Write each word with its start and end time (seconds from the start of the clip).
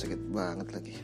sakit 0.00 0.32
banget 0.32 0.68
lagi. 0.72 0.96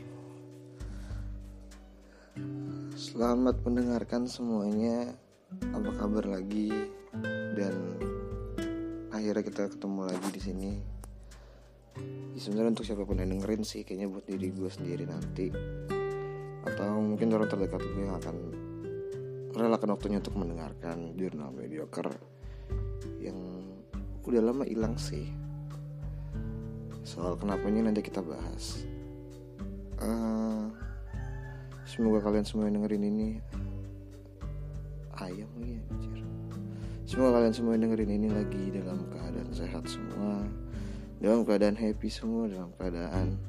Selamat 2.97 3.61
mendengarkan 3.61 4.25
semuanya. 4.25 5.13
Apa 5.69 5.93
kabar 6.01 6.25
lagi? 6.25 6.73
Dan 7.53 8.01
Akhirnya 9.13 9.45
kita 9.45 9.69
ketemu 9.69 10.01
lagi 10.01 10.29
di 10.33 10.41
sini. 10.41 10.71
Ya, 12.33 12.41
Sebenarnya 12.41 12.73
untuk 12.73 12.89
siapa 12.89 13.05
pun 13.05 13.21
yang 13.21 13.37
dengerin 13.37 13.61
sih 13.65 13.85
Kayaknya 13.85 14.07
buat 14.09 14.25
diri 14.25 14.47
gue 14.49 14.69
sendiri 14.69 15.05
nanti. 15.05 15.53
Atau 16.65 16.97
mungkin 16.97 17.37
orang 17.37 17.53
terdekat 17.53 17.81
gue 17.85 18.01
yang 18.01 18.17
akan 18.17 18.37
Relakan 19.53 19.93
waktunya 19.93 20.17
untuk 20.25 20.41
mendengarkan 20.41 21.13
Jurnal 21.13 21.53
Mediocre 21.53 22.17
Yang 23.21 23.37
udah 24.25 24.41
lama 24.41 24.65
hilang 24.65 24.97
sih 24.97 25.46
Soal 27.17 27.33
kenapanya 27.33 27.89
nanti 27.89 28.05
kita 28.05 28.21
bahas. 28.21 28.85
Uh, 29.97 30.69
Semoga 31.89 32.21
kalian 32.21 32.45
semua 32.45 32.69
yang 32.69 32.77
dengerin 32.77 33.09
ini 33.09 33.29
Ayam 35.17 35.49
lagi 35.57 35.81
anjir. 35.89 36.21
Semoga 37.09 37.41
kalian 37.41 37.55
semua 37.57 37.73
yang 37.73 37.89
dengerin 37.89 38.11
ini 38.21 38.27
lagi 38.29 38.63
dalam 38.69 39.01
keadaan 39.09 39.49
sehat 39.49 39.89
semua 39.89 40.45
Dalam 41.17 41.41
keadaan 41.41 41.73
happy 41.73 42.05
semua 42.05 42.45
Dalam 42.53 42.69
keadaan 42.77 43.41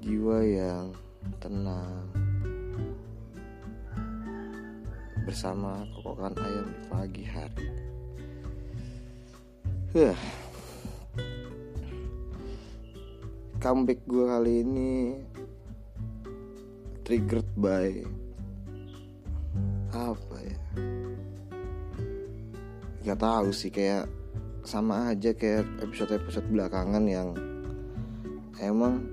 Jiwa 0.00 0.40
yang 0.40 0.96
tenang 1.36 2.08
Bersama 5.28 5.84
kokokan 5.92 6.32
ayam 6.42 6.64
di 6.64 6.80
pagi 6.88 7.24
hari. 7.28 7.68
Huh. 9.92 10.16
Comeback 13.60 14.08
gue 14.08 14.24
kali 14.24 14.64
ini 14.64 15.20
triggered 17.04 17.44
by 17.60 17.92
apa 19.92 20.36
ya? 20.40 20.58
Nggak 23.04 23.20
tahu 23.20 23.52
sih 23.52 23.68
kayak 23.68 24.08
sama 24.64 25.12
aja 25.12 25.36
kayak 25.36 25.68
episode-episode 25.84 26.48
belakangan 26.48 27.04
yang 27.04 27.36
emang 28.64 29.04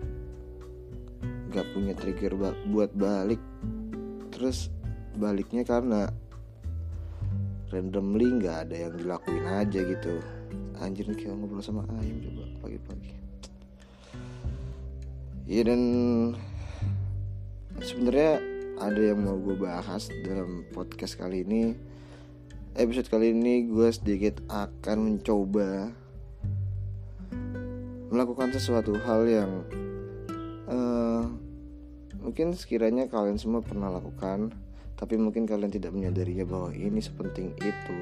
nggak 1.51 1.67
punya 1.75 1.91
trigger 1.99 2.39
buat 2.71 2.95
balik. 2.95 3.43
Terus 4.31 4.71
baliknya 5.19 5.67
karena 5.67 6.07
randomly 7.67 8.31
nggak 8.31 8.71
ada 8.71 8.75
yang 8.87 8.95
dilakuin 8.95 9.43
aja 9.43 9.79
gitu. 9.83 10.23
Anjir 10.79 11.03
nih 11.11 11.19
kayak 11.19 11.35
ngobrol 11.35 11.59
sama 11.59 11.83
ayam 11.99 12.15
Iya 15.47 15.71
dan 15.71 15.81
sebenarnya 17.79 18.43
ada 18.83 18.99
yang 18.99 19.23
mau 19.23 19.39
gue 19.39 19.55
bahas 19.55 20.11
dalam 20.27 20.67
podcast 20.75 21.15
kali 21.15 21.47
ini. 21.47 21.71
Episode 22.75 23.07
kali 23.07 23.31
ini 23.31 23.63
gue 23.71 23.87
sedikit 23.87 24.43
akan 24.51 24.97
mencoba 25.07 25.95
melakukan 28.11 28.51
sesuatu 28.51 28.99
hal 29.07 29.23
yang 29.23 29.51
uh, 30.67 31.31
mungkin 32.19 32.51
sekiranya 32.51 33.07
kalian 33.07 33.39
semua 33.39 33.63
pernah 33.63 33.87
lakukan 33.87 34.51
tapi 34.99 35.15
mungkin 35.15 35.47
kalian 35.47 35.71
tidak 35.71 35.95
menyadarinya 35.95 36.43
bahwa 36.43 36.75
ini 36.75 36.99
sepenting 36.99 37.55
itu. 37.63 37.99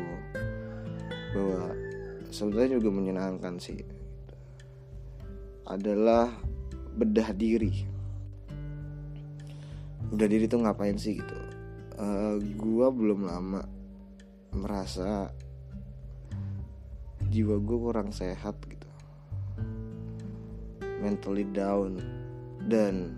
Bahwa 1.37 1.77
sebenarnya 2.33 2.81
juga 2.81 2.89
menyenangkan 2.89 3.61
sih. 3.61 3.85
Adalah 5.69 6.54
bedah 6.95 7.29
diri. 7.35 7.85
Udah 10.15 10.27
diri 10.31 10.47
tuh 10.47 10.63
ngapain 10.63 10.95
sih 10.95 11.19
gitu? 11.19 11.37
Uh, 11.95 12.39
gua 12.59 12.91
belum 12.91 13.27
lama 13.27 13.63
merasa 14.55 15.31
jiwa 17.27 17.59
gue 17.59 17.77
kurang 17.77 18.15
sehat 18.15 18.55
gitu. 18.71 18.89
Mentally 21.03 21.43
down 21.51 21.99
dan 22.71 23.11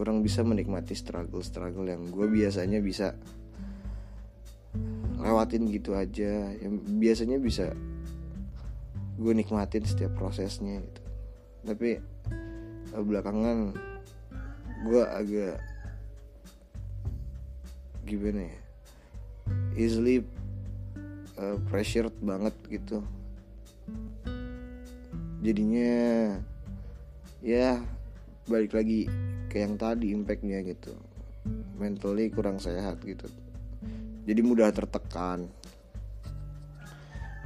kurang 0.00 0.24
bisa 0.24 0.40
menikmati 0.40 0.96
struggle-struggle 0.96 1.84
yang 1.84 2.08
gue 2.08 2.24
biasanya 2.24 2.80
bisa 2.80 3.12
lewatin 5.20 5.68
gitu 5.68 5.92
aja. 5.92 6.56
Yang 6.56 6.74
biasanya 6.96 7.36
bisa 7.36 7.76
gue 9.20 9.32
nikmatin 9.36 9.84
setiap 9.84 10.16
prosesnya 10.16 10.80
gitu. 10.80 11.02
Tapi 11.60 12.00
Eh, 12.90 13.04
belakangan 13.06 13.70
gue 14.82 15.02
agak 15.06 15.62
gimana 18.02 18.50
ya 18.50 18.58
easily 19.78 20.26
uh, 21.38 21.54
pressured 21.70 22.10
banget 22.18 22.54
gitu. 22.66 22.98
Jadinya 25.46 25.94
ya 27.38 27.78
balik 28.50 28.74
lagi 28.74 29.06
ke 29.46 29.62
yang 29.62 29.78
tadi 29.78 30.10
impactnya 30.10 30.66
gitu. 30.66 30.90
Mentally 31.78 32.26
kurang 32.34 32.58
sehat 32.58 32.98
gitu. 33.06 33.30
Jadi 34.26 34.40
mudah 34.42 34.74
tertekan. 34.74 35.46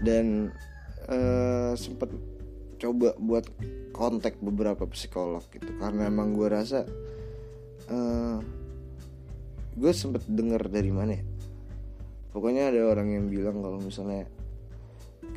Dan 0.00 0.48
uh, 1.08 1.72
sempet 1.76 2.10
coba 2.78 3.16
buat 3.16 3.46
kontak 3.94 4.36
beberapa 4.42 4.84
psikolog 4.90 5.42
gitu. 5.52 5.70
Karena 5.78 6.10
emang 6.10 6.34
gue 6.34 6.48
rasa 6.50 6.84
uh, 7.88 8.38
gue 9.74 9.92
sempet 9.94 10.22
denger 10.26 10.70
dari 10.70 10.92
mana 10.92 11.12
ya? 11.16 11.24
Pokoknya 12.34 12.74
ada 12.74 12.90
orang 12.90 13.14
yang 13.14 13.26
bilang 13.30 13.62
kalau 13.62 13.78
misalnya 13.78 14.26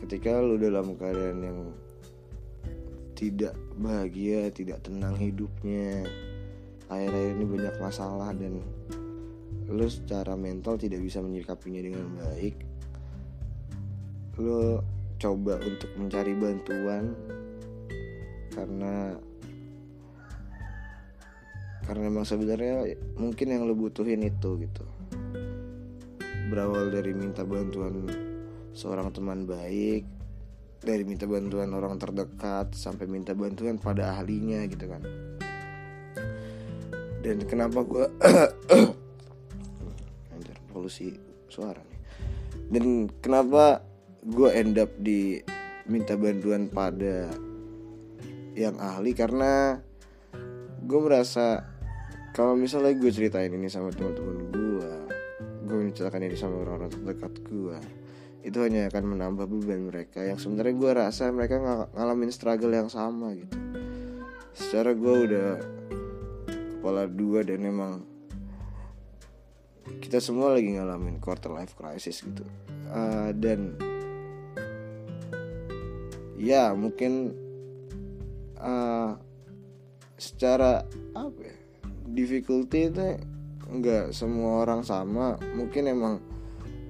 ketika 0.02 0.42
lu 0.42 0.58
dalam 0.58 0.98
keadaan 0.98 1.40
yang 1.42 1.60
tidak 3.18 3.58
bahagia 3.74 4.54
tidak 4.54 4.78
tenang 4.86 5.18
hidupnya 5.18 6.06
akhir-akhir 6.86 7.34
ini 7.34 7.46
banyak 7.50 7.76
masalah 7.82 8.30
dan 8.38 8.62
lu 9.68 9.88
secara 9.90 10.38
mental 10.38 10.78
tidak 10.78 11.02
bisa 11.02 11.20
menyikapinya 11.20 11.82
dengan 11.82 12.06
baik 12.14 12.56
lu 14.38 14.78
coba 15.18 15.58
untuk 15.62 15.90
mencari 15.98 16.34
bantuan 16.38 17.18
karena 18.54 19.18
karena 21.88 22.04
emang 22.12 22.28
sebenarnya 22.28 23.00
mungkin 23.16 23.48
yang 23.48 23.64
lo 23.64 23.74
butuhin 23.74 24.28
itu 24.28 24.60
gitu. 24.60 24.84
Berawal 26.52 26.92
dari 26.92 27.16
minta 27.16 27.48
bantuan 27.48 28.12
seorang 28.76 29.10
teman 29.16 29.48
baik 29.48 30.04
dari 30.84 31.04
minta 31.08 31.26
bantuan 31.26 31.74
orang 31.74 31.98
terdekat 31.98 32.76
sampai 32.76 33.10
minta 33.10 33.32
bantuan 33.34 33.80
pada 33.80 34.20
ahlinya 34.20 34.68
gitu 34.68 34.86
kan. 34.92 35.02
Dan 37.24 37.44
kenapa 37.48 37.88
gue 37.88 38.06
anjir 40.36 40.58
polusi 40.70 41.16
suara 41.48 41.80
nih. 41.80 42.02
Dan 42.68 43.08
kenapa 43.24 43.87
gue 44.28 44.50
end 44.52 44.76
up 44.76 44.92
di 45.00 45.40
minta 45.88 46.20
bantuan 46.20 46.68
pada 46.68 47.32
yang 48.60 48.76
ahli 48.76 49.16
karena 49.16 49.80
gue 50.84 51.00
merasa 51.00 51.64
kalau 52.36 52.60
misalnya 52.60 52.92
gue 53.00 53.08
ceritain 53.08 53.50
ini 53.50 53.72
sama 53.72 53.88
teman-teman 53.96 54.52
gue 54.52 54.92
gue 55.64 55.76
menceritakan 55.80 56.28
ini 56.28 56.36
sama 56.36 56.60
orang-orang 56.60 56.92
terdekat 56.92 57.34
gue 57.48 57.78
itu 58.44 58.58
hanya 58.64 58.88
akan 58.92 59.16
menambah 59.16 59.48
beban 59.48 59.92
mereka 59.92 60.24
yang 60.24 60.40
sebenarnya 60.40 60.76
gue 60.76 60.92
rasa 60.92 61.32
mereka 61.32 61.60
ng 61.60 61.96
ngalamin 61.96 62.32
struggle 62.32 62.72
yang 62.72 62.88
sama 62.88 63.36
gitu. 63.36 63.60
Secara 64.56 64.96
gue 64.96 65.14
udah 65.28 65.50
kepala 66.80 67.12
dua 67.12 67.44
dan 67.44 67.68
emang 67.68 68.08
kita 70.00 70.24
semua 70.24 70.56
lagi 70.56 70.80
ngalamin 70.80 71.20
quarter 71.20 71.52
life 71.52 71.76
crisis 71.76 72.24
gitu. 72.24 72.48
Uh, 72.88 73.36
dan 73.36 73.76
ya 76.38 76.72
mungkin 76.78 77.34
uh, 78.62 79.18
secara 80.18 80.86
apa 81.18 81.40
ya 81.42 81.58
difficulty 82.14 82.90
itu 82.90 83.18
nggak 83.68 84.16
semua 84.16 84.64
orang 84.64 84.82
sama. 84.86 85.36
Mungkin 85.58 85.92
emang 85.92 86.16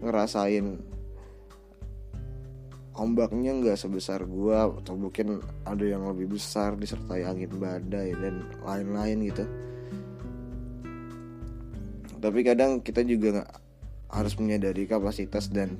ngerasain 0.04 0.78
ombaknya 2.98 3.54
nggak 3.54 3.78
sebesar 3.78 4.26
gua 4.26 4.70
atau 4.70 4.98
mungkin 4.98 5.42
ada 5.66 5.86
yang 5.86 6.06
lebih 6.06 6.38
besar 6.38 6.78
disertai 6.78 7.26
angin 7.26 7.50
badai 7.58 8.14
dan 8.18 8.46
lain-lain 8.62 9.18
gitu. 9.30 9.46
Tapi 12.18 12.40
kadang 12.42 12.82
kita 12.82 13.06
juga 13.06 13.46
harus 14.10 14.34
menyadari 14.42 14.90
kapasitas 14.90 15.54
dan 15.54 15.78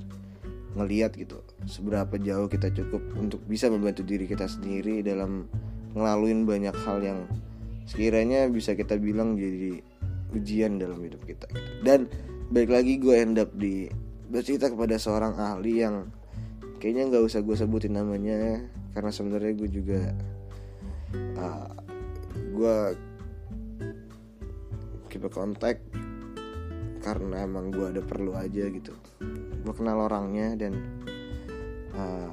ngeliat 0.78 1.18
gitu 1.18 1.42
seberapa 1.66 2.16
jauh 2.22 2.46
kita 2.46 2.70
cukup 2.70 3.02
untuk 3.18 3.42
bisa 3.50 3.68
membantu 3.68 4.06
diri 4.06 4.30
kita 4.30 4.46
sendiri 4.46 5.02
dalam 5.02 5.50
ngelaluin 5.98 6.46
banyak 6.46 6.76
hal 6.86 7.02
yang 7.02 7.20
sekiranya 7.90 8.46
bisa 8.52 8.78
kita 8.78 8.96
bilang 9.02 9.34
jadi 9.36 9.82
ujian 10.36 10.78
dalam 10.78 11.02
hidup 11.02 11.24
kita 11.26 11.50
gitu. 11.50 11.72
dan 11.82 12.06
baik 12.54 12.70
lagi 12.70 13.02
gue 13.02 13.16
end 13.16 13.42
up 13.42 13.50
di 13.58 13.90
bercerita 14.28 14.70
kepada 14.70 15.00
seorang 15.00 15.34
ahli 15.40 15.82
yang 15.82 16.12
kayaknya 16.78 17.16
nggak 17.16 17.24
usah 17.26 17.42
gue 17.42 17.56
sebutin 17.58 17.96
namanya 17.96 18.62
karena 18.94 19.12
sebenarnya 19.12 19.54
gue 19.56 19.70
juga 19.72 20.02
uh, 21.40 21.72
gue 22.32 22.76
keep 25.08 25.26
kontak 25.32 25.80
karena 27.02 27.48
emang 27.48 27.72
gue 27.72 27.88
ada 27.88 28.04
perlu 28.04 28.36
aja 28.36 28.68
gitu 28.68 28.92
gue 29.68 29.76
kenal 29.76 30.08
orangnya 30.08 30.56
dan 30.56 30.80
uh, 31.92 32.32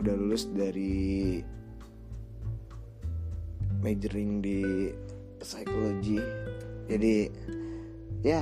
udah 0.00 0.14
lulus 0.16 0.48
dari 0.48 1.36
majoring 3.84 4.40
di 4.40 4.88
psikologi. 5.36 6.16
Jadi 6.88 7.28
ya 8.24 8.40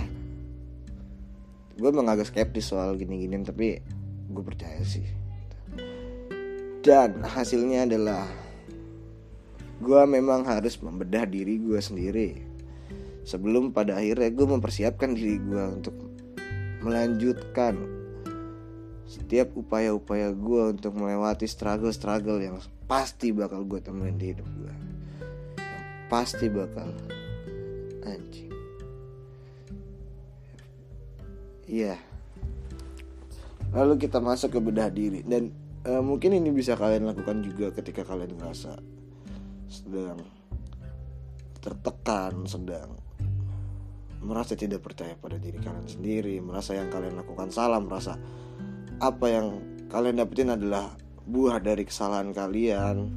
gue 1.75 1.89
emang 1.91 2.07
agak 2.07 2.31
skeptis 2.31 2.71
soal 2.71 2.95
gini-ginian 2.95 3.43
tapi 3.43 3.83
gue 4.31 4.45
percaya 4.47 4.79
sih. 4.87 5.03
Dan 6.87 7.19
hasilnya 7.19 7.91
adalah 7.91 8.31
gue 9.83 10.03
memang 10.07 10.47
harus 10.47 10.79
membedah 10.79 11.27
diri 11.27 11.59
gue 11.59 11.83
sendiri. 11.83 12.39
Sebelum 13.27 13.75
pada 13.75 13.99
akhirnya 13.99 14.31
gue 14.31 14.47
mempersiapkan 14.47 15.19
diri 15.19 15.43
gue 15.43 15.65
untuk 15.83 15.99
melanjutkan 16.79 17.94
setiap 19.05 19.53
upaya-upaya 19.55 20.33
gue 20.33 20.63
untuk 20.77 20.97
melewati 20.97 21.45
struggle-struggle 21.45 22.41
yang 22.41 22.57
pasti 22.89 23.31
bakal 23.31 23.65
gue 23.65 23.81
temuin 23.81 24.17
di 24.17 24.33
hidup 24.33 24.49
gue 24.59 24.95
pasti 26.15 26.47
bakal. 26.47 26.95
Anjing. 28.05 28.53
Iya. 31.67 31.97
Lalu 33.75 33.99
kita 33.99 34.23
masuk 34.23 34.55
ke 34.55 34.61
bedah 34.63 34.95
diri. 34.95 35.27
Dan 35.27 35.51
uh, 35.89 35.99
mungkin 36.05 36.37
ini 36.37 36.55
bisa 36.55 36.79
kalian 36.79 37.09
lakukan 37.09 37.43
juga 37.43 37.75
ketika 37.75 38.07
kalian 38.07 38.39
merasa 38.39 38.79
sedang 39.67 40.23
tertekan 41.59 42.45
sedang 42.47 42.95
merasa 44.23 44.55
tidak 44.55 44.85
percaya 44.85 45.17
pada 45.19 45.41
diri 45.41 45.57
kalian 45.59 45.89
sendiri 45.89 46.39
merasa 46.39 46.77
yang 46.77 46.93
kalian 46.93 47.17
lakukan 47.19 47.49
salah 47.51 47.81
merasa 47.81 48.15
apa 49.05 49.29
yang 49.29 49.61
kalian 49.93 50.17
dapetin 50.17 50.57
adalah 50.57 50.97
buah 51.29 51.61
dari 51.61 51.85
kesalahan 51.85 52.33
kalian. 52.33 53.13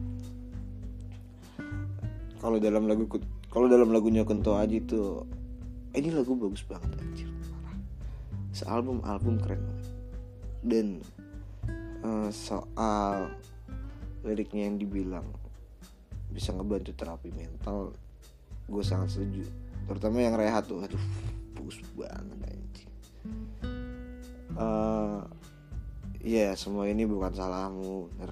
Kalau 2.44 2.60
dalam 2.60 2.92
lagu 2.92 3.07
kalau 3.48 3.72
dalam 3.72 3.95
lagunya 3.95 4.28
Kunto 4.28 4.60
Aji 4.60 4.84
tuh 4.84 5.24
ini 5.95 6.12
lagu 6.12 6.36
bagus 6.36 6.68
banget 6.68 6.92
anjir. 7.00 7.31
Sealbum 8.51 9.00
album 9.07 9.39
keren 9.39 9.63
dan 10.68 11.00
uh, 12.04 12.28
soal 12.36 13.31
liriknya 14.28 14.68
yang 14.68 14.75
dibilang 14.75 15.28
bisa 16.36 16.51
ngebantu 16.51 16.92
terapi 17.00 17.31
mental 17.31 17.95
gue 18.68 18.84
sangat 18.84 19.16
setuju. 19.16 19.48
Terutama 19.88 20.19
yang 20.19 20.36
rehat 20.36 20.68
tuh 20.68 20.84
aduh 20.84 21.00
bagus 21.56 21.80
banget 21.95 22.39
anjir. 22.44 22.89
Uh, 24.57 25.24
ya 26.27 26.51
yeah, 26.51 26.51
semua 26.59 26.91
ini 26.91 27.07
bukan 27.07 27.31
salahmu 27.31 28.12
bener. 28.12 28.31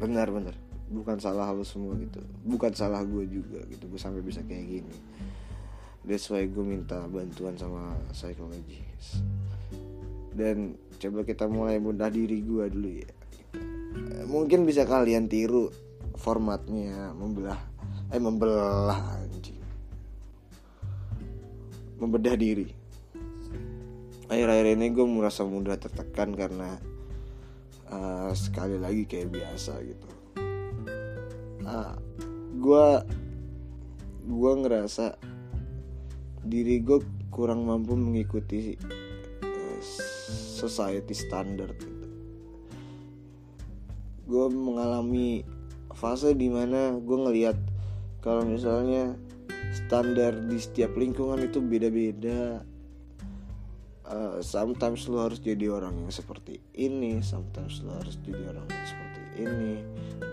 Benar 0.00 0.28
benar 0.32 0.56
bukan 0.86 1.18
salah 1.18 1.50
lo 1.50 1.66
semua 1.66 1.98
gitu. 1.98 2.22
Bukan 2.46 2.70
salah 2.74 3.02
gue 3.02 3.26
juga 3.26 3.62
gitu 3.66 3.90
gue 3.90 4.00
sampai 4.00 4.22
bisa 4.22 4.42
kayak 4.46 4.66
gini. 4.66 4.96
That's 6.06 6.30
why 6.30 6.46
gue 6.46 6.62
minta 6.62 7.02
bantuan 7.10 7.58
sama 7.58 7.98
psikologis 8.14 9.18
dan 10.36 10.76
coba 11.00 11.24
kita 11.24 11.48
mulai 11.48 11.80
mudah 11.80 12.12
diri 12.12 12.44
gue 12.44 12.64
dulu 12.70 12.90
ya. 13.02 13.10
Mungkin 14.28 14.68
bisa 14.68 14.86
kalian 14.86 15.26
tiru 15.26 15.72
formatnya 16.14 17.10
membelah 17.16 17.58
eh 18.14 18.22
membelah 18.22 19.18
anjing. 19.18 19.58
Membedah 21.98 22.36
diri. 22.38 22.68
Akhir-akhir 24.26 24.66
ini 24.78 24.86
gue 24.94 25.06
merasa 25.06 25.42
mudah 25.42 25.78
tertekan 25.78 26.34
karena 26.34 26.78
uh, 27.90 28.30
sekali 28.34 28.76
lagi 28.78 29.06
kayak 29.06 29.32
biasa 29.34 29.72
gitu 29.82 30.06
uh, 31.66 31.94
gue 32.56 32.86
gue 34.26 34.52
ngerasa 34.64 35.18
diri 36.46 36.82
gue 36.82 37.02
kurang 37.30 37.66
mampu 37.66 37.98
mengikuti 37.98 38.78
uh, 39.42 39.78
society 40.56 41.14
standard 41.14 41.74
gitu. 41.76 42.06
gue 44.26 44.46
mengalami 44.50 45.46
fase 45.94 46.34
di 46.34 46.50
mana 46.50 46.98
gue 46.98 47.18
ngelihat 47.18 47.58
kalau 48.20 48.42
misalnya 48.42 49.14
standar 49.70 50.34
di 50.50 50.58
setiap 50.58 50.94
lingkungan 50.98 51.46
itu 51.46 51.62
beda-beda 51.62 52.64
uh, 54.10 54.38
sometimes 54.42 55.06
lo 55.10 55.26
harus 55.26 55.42
jadi 55.42 55.70
orang 55.70 56.06
yang 56.06 56.12
seperti 56.14 56.62
ini 56.78 57.20
sometimes 57.22 57.82
lo 57.82 57.98
harus 57.98 58.18
jadi 58.22 58.42
orang 58.50 58.66
yang 58.70 58.86
seperti 58.86 59.20
ini. 59.42 59.74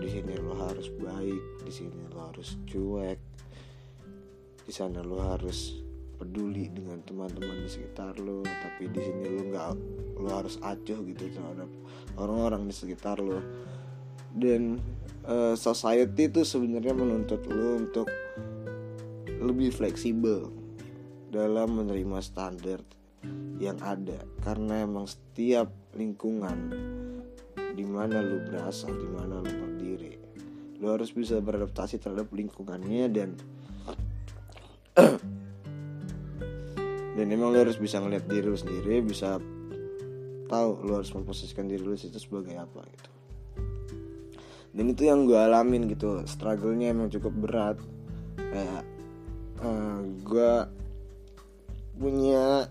Di 0.00 0.08
sini 0.10 0.32
lo 0.38 0.52
harus 0.58 0.88
baik 0.94 1.42
di 1.64 1.72
sini 1.72 2.02
lo 2.10 2.30
harus 2.30 2.56
cuek. 2.68 3.20
Di 4.64 4.72
sana 4.72 5.04
lo 5.04 5.20
harus 5.20 5.84
peduli 6.14 6.70
dengan 6.70 7.02
teman-teman 7.02 7.66
di 7.66 7.70
sekitar 7.70 8.16
lo 8.22 8.46
tapi 8.46 8.86
di 8.88 9.00
sini 9.02 9.24
lo 9.28 9.42
nggak 9.50 9.70
lo 10.22 10.28
harus 10.30 10.56
acuh 10.62 11.02
gitu 11.04 11.26
terhadap 11.34 11.68
orang-orang 12.16 12.70
di 12.70 12.74
sekitar 12.74 13.18
lo 13.18 13.42
dan 14.34 14.78
uh, 15.26 15.58
society 15.58 16.30
itu 16.30 16.46
sebenarnya 16.46 16.94
menuntut 16.94 17.42
lo 17.50 17.82
untuk 17.82 18.08
lebih 19.26 19.74
fleksibel 19.74 20.48
dalam 21.28 21.82
menerima 21.82 22.18
standar 22.22 22.80
yang 23.70 23.80
ada. 23.80 24.20
Karena 24.44 24.84
emang 24.84 25.08
setiap 25.08 25.72
lingkungan 25.96 26.58
di 27.74 27.82
mana 27.82 28.22
lu 28.22 28.44
berasal 28.46 28.94
di 28.94 29.08
mana 29.10 29.42
lu 29.42 29.50
berdiri 29.50 30.14
lu 30.78 30.92
harus 30.92 31.10
bisa 31.10 31.42
beradaptasi 31.42 31.98
terhadap 31.98 32.30
lingkungannya 32.30 33.10
dan 33.10 33.34
dan 37.16 37.26
emang 37.30 37.50
lu 37.50 37.58
harus 37.62 37.80
bisa 37.80 37.98
ngeliat 37.98 38.28
diri 38.30 38.46
lu 38.46 38.58
sendiri 38.58 39.02
bisa 39.02 39.40
tahu 40.46 40.70
lu 40.84 41.00
harus 41.00 41.10
memposisikan 41.16 41.66
diri 41.66 41.82
lu 41.82 41.96
situ 41.96 42.20
sebagai 42.20 42.54
apa 42.60 42.84
gitu. 42.84 43.10
Dan 44.74 44.90
itu 44.90 45.06
yang 45.06 45.22
gue 45.22 45.38
alamin 45.38 45.86
gitu. 45.86 46.18
Struggle-nya 46.26 46.90
emang 46.90 47.06
cukup 47.06 47.30
berat. 47.30 47.78
Kayak 48.34 48.82
uh, 49.62 49.70
eh, 49.70 49.98
gue 50.26 50.52
punya 51.94 52.66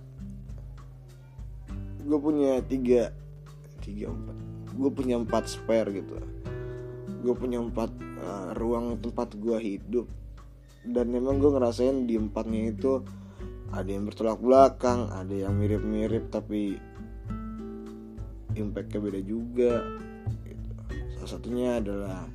gue 2.04 2.20
punya 2.20 2.60
tiga 2.64 3.12
tiga 3.84 4.12
empat. 4.12 4.38
Gue 4.74 4.90
punya 4.92 5.16
empat 5.20 5.44
spare 5.48 5.90
gitu. 5.92 6.20
Gue 7.24 7.34
punya 7.36 7.60
empat 7.64 7.92
uh, 8.20 8.50
ruang 8.56 9.00
tempat 9.00 9.36
gue 9.40 9.58
hidup. 9.60 10.08
Dan 10.84 11.16
memang 11.16 11.40
gue 11.40 11.52
ngerasain 11.52 12.04
di 12.04 12.20
empatnya 12.20 12.76
itu 12.76 13.00
ada 13.74 13.90
yang 13.90 14.06
bertolak 14.06 14.38
belakang 14.38 15.10
ada 15.10 15.34
yang 15.34 15.58
mirip-mirip 15.58 16.30
tapi 16.30 16.78
impactnya 18.54 19.02
beda 19.02 19.22
juga 19.26 19.82
gitu. 20.46 20.70
salah 21.18 21.30
satunya 21.34 21.82
adalah 21.82 22.30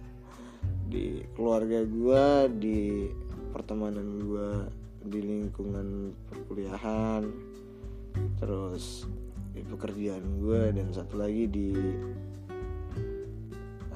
di 0.91 1.23
keluarga 1.39 1.87
gue 1.87 2.25
di 2.59 3.07
pertemanan 3.55 4.19
gue 4.19 4.51
di 5.09 5.21
lingkungan 5.23 6.11
perkuliahan. 6.27 7.23
Terus 8.43 9.07
di 9.59 9.67
pekerjaan 9.67 10.38
gue 10.38 10.62
dan 10.71 10.95
satu 10.95 11.19
lagi 11.19 11.50
di 11.50 11.75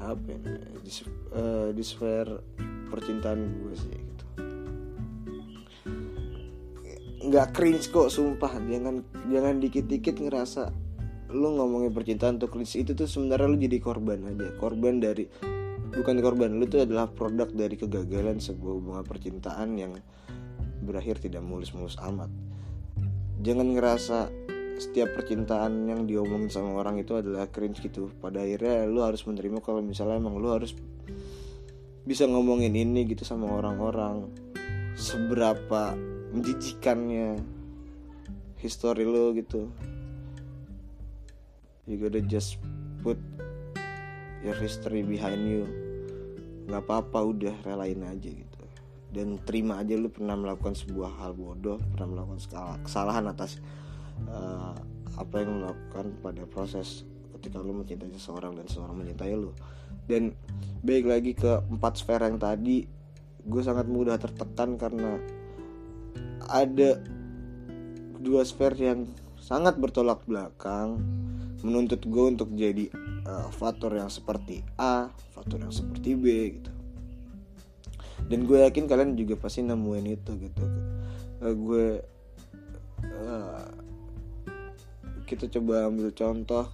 apa 0.03 0.35
ya 0.35 0.39
di, 0.83 0.91
uh, 1.31 1.69
di 1.71 1.83
sfer 1.87 2.27
percintaan 2.91 3.41
gue 3.63 3.75
sih 3.79 3.95
gitu. 3.95 4.25
Nggak 7.23 7.55
cringe 7.55 7.87
kok 7.95 8.11
sumpah. 8.11 8.59
Jangan 8.67 9.07
jangan 9.31 9.63
dikit-dikit 9.63 10.19
ngerasa 10.19 10.75
lu 11.31 11.55
ngomongin 11.55 11.95
percintaan 11.95 12.43
untuk 12.43 12.59
cringe. 12.59 12.75
Itu 12.83 12.99
tuh 12.99 13.07
sebenarnya 13.07 13.47
lu 13.47 13.57
jadi 13.63 13.79
korban 13.79 14.27
aja. 14.27 14.51
Korban 14.59 14.99
dari 14.99 15.31
bukan 15.95 16.19
korban 16.19 16.59
lu 16.59 16.67
tuh 16.67 16.83
adalah 16.83 17.07
produk 17.07 17.47
dari 17.55 17.79
kegagalan 17.79 18.43
sebuah 18.43 18.73
hubungan 18.75 19.05
percintaan 19.07 19.79
yang 19.79 19.95
berakhir 20.83 21.23
tidak 21.23 21.47
mulus-mulus 21.47 21.95
amat. 22.03 22.29
Jangan 23.39 23.71
ngerasa 23.71 24.19
setiap 24.79 25.13
percintaan 25.17 25.89
yang 25.89 26.09
diomongin 26.09 26.49
sama 26.49 26.77
orang 26.77 27.01
itu 27.01 27.17
adalah 27.19 27.49
cringe 27.49 27.83
gitu. 27.85 28.13
Pada 28.21 28.45
akhirnya 28.45 28.87
lu 28.89 29.05
harus 29.05 29.25
menerima 29.25 29.61
kalau 29.61 29.85
misalnya 29.85 30.21
emang 30.21 30.39
lu 30.41 30.53
harus 30.53 30.73
bisa 32.03 32.27
ngomongin 32.27 32.75
ini 32.75 33.07
gitu 33.09 33.23
sama 33.23 33.51
orang-orang. 33.51 34.29
Seberapa 34.97 35.97
menjijikannya 36.33 37.41
history 38.63 39.05
lu 39.05 39.35
gitu. 39.37 39.69
You 41.85 41.99
gotta 41.99 42.23
just 42.23 42.63
put 43.03 43.19
your 44.47 44.55
history 44.55 45.03
behind 45.03 45.43
you. 45.47 45.67
Nggak 46.71 46.87
apa-apa 46.87 47.19
udah 47.27 47.55
relain 47.67 48.07
aja 48.07 48.31
gitu. 48.31 48.63
Dan 49.13 49.37
terima 49.45 49.83
aja 49.83 49.93
lu 49.93 50.09
pernah 50.09 50.39
melakukan 50.39 50.73
sebuah 50.73 51.21
hal 51.21 51.37
bodoh 51.37 51.77
pernah 51.93 52.17
melakukan 52.17 52.41
kesalahan 52.81 53.29
atas 53.29 53.61
uh, 54.29 54.75
apa 55.19 55.35
yang 55.45 55.61
lakukan 55.61 56.13
pada 56.25 56.43
proses 56.49 57.05
ketika 57.39 57.59
lu 57.59 57.75
mencintai 57.75 58.13
seseorang 58.15 58.55
dan 58.55 58.65
seseorang 58.71 58.97
mencintai 59.03 59.35
lu 59.35 59.51
dan 60.07 60.35
baik 60.83 61.07
lagi 61.07 61.33
ke 61.37 61.63
empat 61.69 62.01
sfer 62.01 62.23
yang 62.23 62.39
tadi 62.39 62.87
gue 63.43 63.63
sangat 63.63 63.91
mudah 63.91 64.19
tertekan 64.19 64.79
karena 64.79 65.19
ada 66.47 67.03
dua 68.23 68.47
sfer 68.47 68.75
yang 68.79 69.11
sangat 69.43 69.75
bertolak 69.79 70.23
belakang 70.23 71.03
menuntut 71.63 72.03
gue 72.07 72.25
untuk 72.31 72.55
jadi 72.55 72.91
uh, 73.27 73.51
faktor 73.51 73.99
yang 73.99 74.11
seperti 74.11 74.63
A, 74.79 75.11
faktor 75.35 75.63
yang 75.63 75.75
seperti 75.75 76.15
B 76.19 76.25
gitu. 76.59 76.73
Dan 78.27 78.47
gue 78.47 78.63
yakin 78.63 78.87
kalian 78.87 79.19
juga 79.19 79.39
pasti 79.39 79.63
nemuin 79.67 80.07
itu 80.07 80.31
gitu. 80.39 80.65
Uh, 81.43 81.55
gue 81.55 81.87
kita 85.33 85.49
coba 85.49 85.89
ambil 85.89 86.13
contoh. 86.13 86.69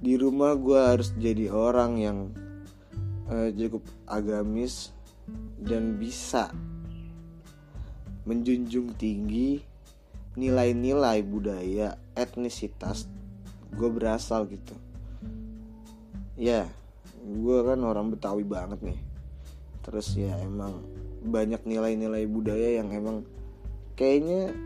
Di 0.00 0.16
rumah 0.16 0.56
gue 0.56 0.80
harus 0.80 1.12
jadi 1.12 1.52
orang 1.52 1.92
yang 2.00 2.18
uh, 3.28 3.52
cukup 3.52 3.84
agamis 4.08 4.96
dan 5.60 6.00
bisa 6.00 6.48
menjunjung 8.24 8.96
tinggi 8.96 9.60
nilai-nilai 10.40 11.20
budaya 11.20 12.00
etnisitas 12.16 13.04
gue 13.76 13.88
berasal 13.92 14.48
gitu. 14.48 14.72
Ya 16.40 16.64
gue 17.20 17.58
kan 17.60 17.76
orang 17.84 18.08
Betawi 18.08 18.48
banget 18.48 18.80
nih. 18.80 19.00
Terus 19.84 20.16
ya 20.16 20.32
emang 20.40 20.80
banyak 21.20 21.60
nilai-nilai 21.68 22.24
budaya 22.24 22.80
yang 22.80 22.88
emang 22.88 23.28
kayaknya 24.00 24.56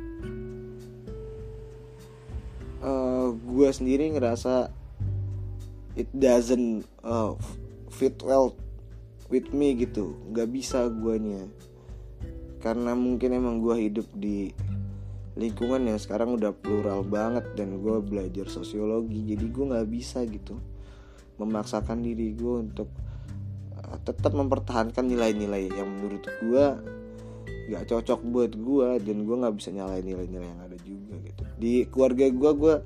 uh, 2.84 3.32
gue 3.32 3.68
sendiri 3.72 4.12
ngerasa 4.12 4.68
it 5.96 6.10
doesn't 6.12 6.84
uh, 7.00 7.32
fit 7.88 8.14
well 8.20 8.52
with 9.32 9.50
me 9.56 9.72
gitu. 9.74 10.14
Nggak 10.30 10.48
bisa 10.52 10.86
guanya. 10.92 11.48
Karena 12.60 12.92
mungkin 12.92 13.32
emang 13.32 13.60
gue 13.64 13.76
hidup 13.88 14.08
di 14.12 14.52
lingkungan 15.34 15.90
yang 15.90 15.98
sekarang 15.98 16.38
udah 16.38 16.54
plural 16.54 17.02
banget 17.02 17.42
dan 17.58 17.80
gue 17.80 17.96
belajar 18.04 18.46
sosiologi. 18.46 19.34
Jadi 19.34 19.44
gue 19.48 19.64
nggak 19.74 19.88
bisa 19.88 20.22
gitu 20.28 20.60
memaksakan 21.34 21.98
diri 21.98 22.30
gue 22.30 22.54
untuk 22.62 22.86
uh, 23.74 23.98
tetap 24.06 24.30
mempertahankan 24.38 25.02
nilai-nilai 25.02 25.66
yang 25.66 25.90
menurut 25.90 26.22
gue 26.22 26.64
nggak 27.64 27.84
cocok 27.88 28.20
buat 28.28 28.52
gue 28.54 28.88
dan 29.02 29.16
gue 29.24 29.36
nggak 29.40 29.56
bisa 29.56 29.72
nyalain 29.72 30.04
nilai-nilai 30.04 30.46
yang 30.46 30.62
ada 30.62 30.78
juga 30.84 31.16
gitu 31.24 31.43
di 31.64 31.88
keluarga 31.88 32.28
gue 32.28 32.52
gue 32.60 32.76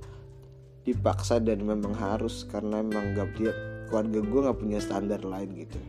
dipaksa 0.86 1.42
dan 1.42 1.66
memang 1.66 1.98
harus 1.98 2.46
karena 2.46 2.78
memang 2.78 3.18
gak 3.18 3.34
dia 3.34 3.50
keluarga 3.90 4.22
gue 4.22 4.40
nggak 4.46 4.58
punya 4.62 4.78
standar 4.78 5.26
lain 5.26 5.50
gitu. 5.58 5.82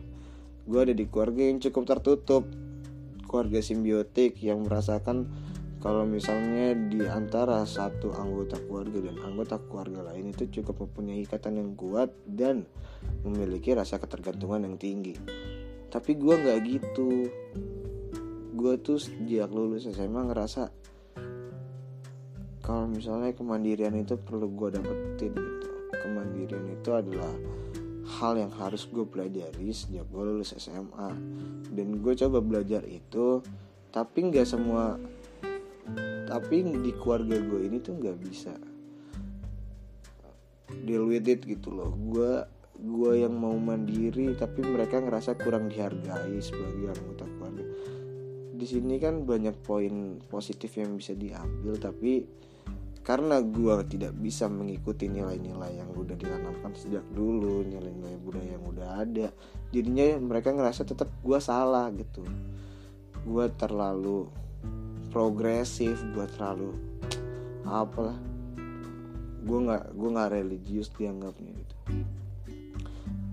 Gue 0.66 0.90
ada 0.90 0.94
di 0.96 1.06
keluarga 1.06 1.46
yang 1.46 1.62
cukup 1.62 1.86
tertutup. 1.86 2.42
Keluarga 3.30 3.62
simbiotik 3.62 4.42
yang 4.42 4.66
merasakan 4.66 5.30
kalau 5.78 6.02
misalnya 6.02 6.74
di 6.74 7.06
antara 7.06 7.62
satu 7.62 8.10
anggota 8.18 8.58
keluarga 8.58 8.98
dan 9.06 9.22
anggota 9.22 9.62
keluarga 9.70 10.10
lain 10.10 10.34
itu 10.34 10.50
cukup 10.60 10.82
mempunyai 10.82 11.22
ikatan 11.22 11.62
yang 11.62 11.78
kuat 11.78 12.10
dan 12.26 12.66
memiliki 13.22 13.70
rasa 13.70 14.02
ketergantungan 14.02 14.66
yang 14.66 14.76
tinggi. 14.82 15.14
Tapi 15.94 16.18
gue 16.18 16.34
nggak 16.34 16.58
gitu. 16.66 17.30
Gue 18.58 18.74
tuh 18.82 18.98
sejak 18.98 19.46
lulus 19.54 19.86
SMA 19.86 20.26
ngerasa 20.26 20.74
kalau 22.60 22.86
misalnya 22.86 23.32
kemandirian 23.32 23.96
itu 23.96 24.16
perlu 24.20 24.52
gue 24.52 24.76
dapetin 24.76 25.32
gitu. 25.32 25.68
Kemandirian 26.00 26.66
itu 26.70 26.90
adalah 26.92 27.32
hal 28.20 28.36
yang 28.36 28.52
harus 28.56 28.88
gue 28.90 29.06
pelajari 29.06 29.70
sejak 29.70 30.04
gue 30.08 30.22
lulus 30.22 30.56
SMA 30.58 31.10
dan 31.70 31.88
gue 32.02 32.12
coba 32.16 32.42
belajar 32.42 32.82
itu 32.88 33.38
tapi 33.94 34.18
nggak 34.30 34.46
semua 34.48 34.98
tapi 36.26 36.62
di 36.62 36.94
keluarga 36.94 37.38
gue 37.38 37.60
ini 37.66 37.78
tuh 37.82 37.98
nggak 37.98 38.18
bisa 38.22 38.54
deal 40.86 41.06
with 41.06 41.26
it 41.26 41.42
gitu 41.44 41.74
loh. 41.74 41.90
Gue 41.94 42.46
gue 42.80 43.12
yang 43.20 43.36
mau 43.36 43.52
mandiri 43.58 44.32
tapi 44.38 44.64
mereka 44.64 45.02
ngerasa 45.02 45.36
kurang 45.36 45.68
dihargai 45.68 46.38
sebagai 46.40 46.94
anggota 46.94 47.24
keluarga. 47.36 47.64
Di 48.56 48.66
sini 48.68 48.96
kan 49.00 49.24
banyak 49.24 49.56
poin 49.64 50.20
positif 50.28 50.76
yang 50.78 50.96
bisa 50.96 51.12
diambil 51.16 51.76
tapi 51.76 52.24
karena 53.00 53.40
gue 53.40 53.74
tidak 53.88 54.12
bisa 54.20 54.44
mengikuti 54.46 55.08
nilai-nilai 55.08 55.80
yang 55.80 55.90
udah 55.96 56.14
ditanamkan 56.14 56.76
sejak 56.76 57.02
dulu 57.16 57.64
nilai-nilai 57.64 58.16
budaya 58.20 58.60
yang 58.60 58.64
udah 58.68 58.88
ada. 59.02 59.28
Jadinya 59.72 60.20
mereka 60.20 60.52
ngerasa 60.52 60.84
tetap 60.84 61.08
gue 61.24 61.38
salah 61.40 61.88
gitu. 61.96 62.22
Gue 63.24 63.48
terlalu 63.56 64.28
progresif 65.10 65.98
gue 66.12 66.26
terlalu 66.36 66.76
apalah. 67.64 68.16
Gue 69.42 69.58
nggak 69.64 69.96
gue 69.96 70.08
nggak 70.12 70.30
religius 70.36 70.92
dianggapnya 70.92 71.50
gitu. 71.56 71.76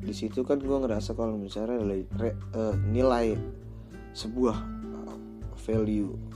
Di 0.08 0.14
situ 0.16 0.48
kan 0.48 0.64
gue 0.64 0.78
ngerasa 0.80 1.12
kalau 1.12 1.36
misalnya 1.36 1.84
re, 1.84 2.08
re, 2.16 2.32
uh, 2.56 2.72
nilai 2.88 3.36
sebuah 4.16 4.78
value 5.68 6.27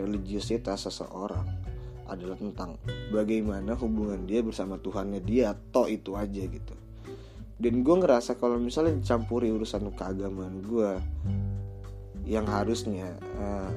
religiusitas 0.00 0.88
seseorang 0.88 1.46
adalah 2.10 2.34
tentang 2.34 2.74
bagaimana 3.14 3.78
hubungan 3.78 4.26
dia 4.26 4.42
bersama 4.42 4.76
Tuhannya 4.82 5.22
dia 5.22 5.54
toh 5.70 5.86
itu 5.86 6.18
aja 6.18 6.42
gitu. 6.42 6.74
Dan 7.60 7.84
gue 7.84 7.96
ngerasa 8.02 8.40
kalau 8.40 8.56
misalnya 8.58 8.98
dicampuri 8.98 9.52
urusan 9.52 9.92
keagamaan 9.94 10.64
gue 10.64 10.90
yang 12.26 12.48
harusnya 12.48 13.14
uh, 13.38 13.70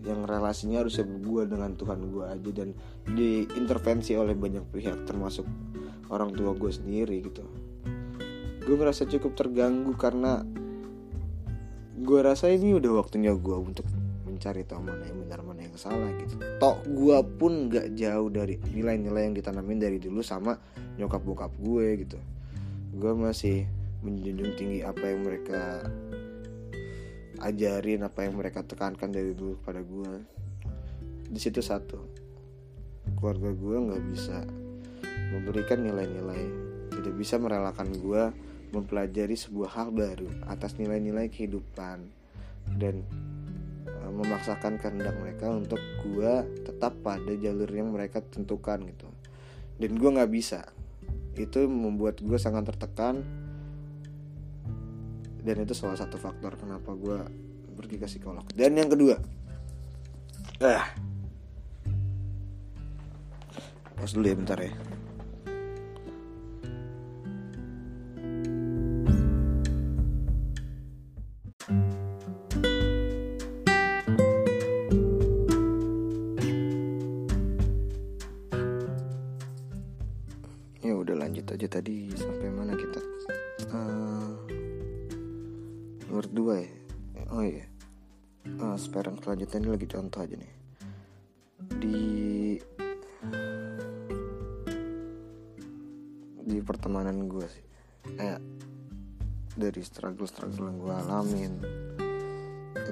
yang 0.00 0.24
relasinya 0.24 0.80
harusnya 0.80 1.04
gue 1.04 1.42
dengan 1.44 1.76
Tuhan 1.76 2.00
gue 2.08 2.24
aja 2.24 2.50
dan 2.52 2.72
diintervensi 3.04 4.16
oleh 4.16 4.32
banyak 4.32 4.64
pihak 4.72 5.04
termasuk 5.04 5.44
orang 6.08 6.32
tua 6.32 6.56
gue 6.56 6.72
sendiri 6.72 7.20
gitu. 7.20 7.44
Gue 8.64 8.76
ngerasa 8.76 9.08
cukup 9.08 9.34
terganggu 9.36 9.92
karena 9.96 10.44
gue 12.00 12.20
rasa 12.24 12.48
ini 12.48 12.76
udah 12.76 13.04
waktunya 13.04 13.36
gue 13.36 13.56
untuk 13.56 13.84
mencari 14.40 14.64
tahu 14.64 14.80
mana 14.80 15.04
yang 15.04 15.20
benar 15.20 15.40
mana 15.44 15.60
yang 15.68 15.76
salah 15.76 16.08
gitu. 16.16 16.40
Tok 16.56 16.88
gue 16.88 17.18
pun 17.36 17.68
gak 17.68 17.92
jauh 17.92 18.32
dari 18.32 18.56
nilai-nilai 18.72 19.28
yang 19.28 19.36
ditanamin 19.36 19.76
dari 19.76 20.00
dulu 20.00 20.24
sama 20.24 20.56
nyokap 20.96 21.20
bokap 21.20 21.52
gue 21.60 22.08
gitu. 22.08 22.16
Gue 22.96 23.12
masih 23.12 23.68
menjunjung 24.00 24.56
tinggi 24.56 24.80
apa 24.80 25.12
yang 25.12 25.28
mereka 25.28 25.84
ajarin 27.44 28.00
apa 28.00 28.24
yang 28.24 28.40
mereka 28.40 28.64
tekankan 28.64 29.12
dari 29.12 29.36
dulu 29.36 29.60
pada 29.60 29.84
gue 29.84 30.24
di 31.28 31.40
situ 31.40 31.60
satu 31.60 32.00
keluarga 33.20 33.52
gue 33.52 33.76
nggak 33.76 34.04
bisa 34.08 34.40
memberikan 35.36 35.84
nilai-nilai 35.84 36.48
tidak 36.96 37.12
bisa 37.12 37.36
merelakan 37.36 37.92
gue 37.92 38.22
mempelajari 38.72 39.36
sebuah 39.36 39.70
hal 39.76 39.88
baru 39.92 40.32
atas 40.48 40.80
nilai-nilai 40.80 41.28
kehidupan. 41.28 42.08
Dan 42.70 43.02
memaksakan 44.10 44.76
kehendak 44.76 45.14
mereka 45.18 45.50
untuk 45.50 45.80
gue 46.02 46.32
tetap 46.66 46.98
pada 47.00 47.32
jalur 47.38 47.70
yang 47.70 47.94
mereka 47.94 48.20
tentukan 48.20 48.82
gitu. 48.84 49.08
Dan 49.80 49.96
gue 49.96 50.10
nggak 50.10 50.30
bisa. 50.30 50.66
Itu 51.38 51.64
membuat 51.70 52.20
gue 52.20 52.36
sangat 52.36 52.68
tertekan. 52.74 53.22
Dan 55.40 55.64
itu 55.64 55.72
salah 55.72 55.96
satu 55.96 56.20
faktor 56.20 56.60
kenapa 56.60 56.92
gue 56.92 57.18
pergi 57.78 57.96
ke 57.96 58.06
psikolog. 58.10 58.44
Dan 58.52 58.76
yang 58.76 58.92
kedua 58.92 59.16
ah 60.60 60.84
pas 63.96 64.12
dulu 64.12 64.28
ya 64.28 64.36
bentar 64.36 64.60
ya 64.60 64.72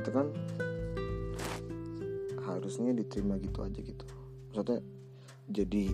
itu 0.08 0.16
kan 0.16 0.28
harusnya 2.48 2.96
diterima 2.96 3.36
gitu 3.36 3.60
aja 3.60 3.76
gitu. 3.76 4.04
Maksudnya 4.56 4.80
jadi 5.52 5.92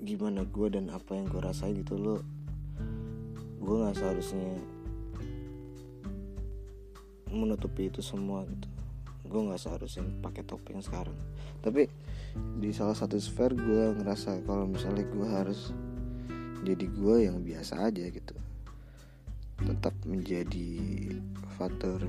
gimana 0.00 0.48
gue 0.48 0.72
dan 0.72 0.88
apa 0.88 1.20
yang 1.20 1.28
gue 1.28 1.40
rasain 1.44 1.76
gitu 1.76 2.00
lo 2.00 2.16
gue 3.60 3.76
nggak 3.76 3.98
seharusnya 3.98 4.56
menutupi 7.28 7.92
itu 7.92 8.00
semua 8.00 8.48
gitu. 8.48 8.68
Gue 9.28 9.40
nggak 9.52 9.60
seharusnya 9.60 10.08
pakai 10.24 10.40
topeng 10.48 10.80
sekarang. 10.80 11.16
Tapi 11.60 11.92
di 12.56 12.72
salah 12.72 12.96
satu 12.96 13.20
sphere 13.20 13.52
gue 13.52 14.00
ngerasa 14.00 14.40
kalau 14.48 14.64
misalnya 14.64 15.04
gue 15.04 15.28
harus 15.28 15.76
jadi 16.64 16.88
gue 16.88 17.16
yang 17.28 17.44
biasa 17.44 17.84
aja 17.92 18.08
gitu. 18.08 18.32
Tetap 19.60 19.92
menjadi 20.08 20.72
faktor 21.60 22.00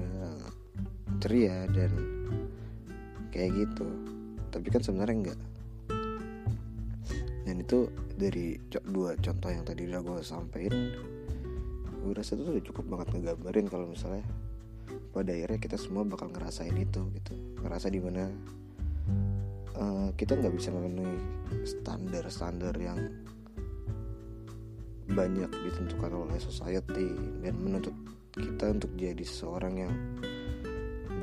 ceria 1.19 1.65
dan 1.69 1.91
kayak 3.33 3.67
gitu. 3.67 3.87
Tapi 4.53 4.67
kan 4.71 4.81
sebenarnya 4.81 5.15
enggak. 5.15 5.39
Dan 7.47 7.63
itu 7.63 7.87
dari 8.17 8.59
dua 8.91 9.15
contoh 9.21 9.49
yang 9.53 9.63
tadi 9.63 9.87
udah 9.87 10.01
gue 10.03 10.19
sampein 10.25 10.75
gue 12.07 12.15
rasa 12.15 12.39
itu 12.39 12.47
udah 12.47 12.63
cukup 12.63 12.85
banget 12.87 13.07
ngegambarin 13.19 13.67
kalau 13.67 13.85
misalnya 13.91 14.23
pada 15.11 15.35
akhirnya 15.35 15.59
kita 15.59 15.75
semua 15.75 16.07
bakal 16.07 16.31
ngerasain 16.31 16.75
itu 16.75 17.03
gitu. 17.11 17.33
Ngerasa 17.59 17.91
di 17.91 17.99
mana 17.99 18.31
uh, 19.75 20.09
kita 20.15 20.39
nggak 20.39 20.55
bisa 20.55 20.71
memenuhi 20.71 21.19
standar-standar 21.67 22.75
yang 22.79 22.99
banyak 25.07 25.51
ditentukan 25.51 26.11
oleh 26.11 26.39
society 26.39 27.11
dan 27.43 27.55
menuntut 27.59 27.95
kita 28.35 28.71
untuk 28.71 28.91
jadi 28.99 29.23
seseorang 29.23 29.73
yang 29.87 29.93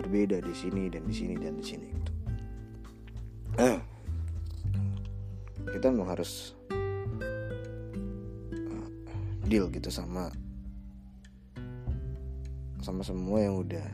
berbeda 0.05 0.45
di 0.45 0.53
sini 0.53 0.93
dan 0.93 1.09
di 1.09 1.15
sini 1.17 1.35
dan 1.41 1.57
di 1.57 1.65
sini 1.65 1.87
gitu. 1.89 2.13
Eh, 3.57 3.79
kita 5.73 5.89
memang 5.89 6.13
harus 6.13 6.53
uh, 8.53 8.87
deal 9.49 9.73
gitu 9.73 9.89
sama 9.89 10.29
sama 12.85 13.01
semua 13.01 13.41
yang 13.41 13.65
udah 13.65 13.87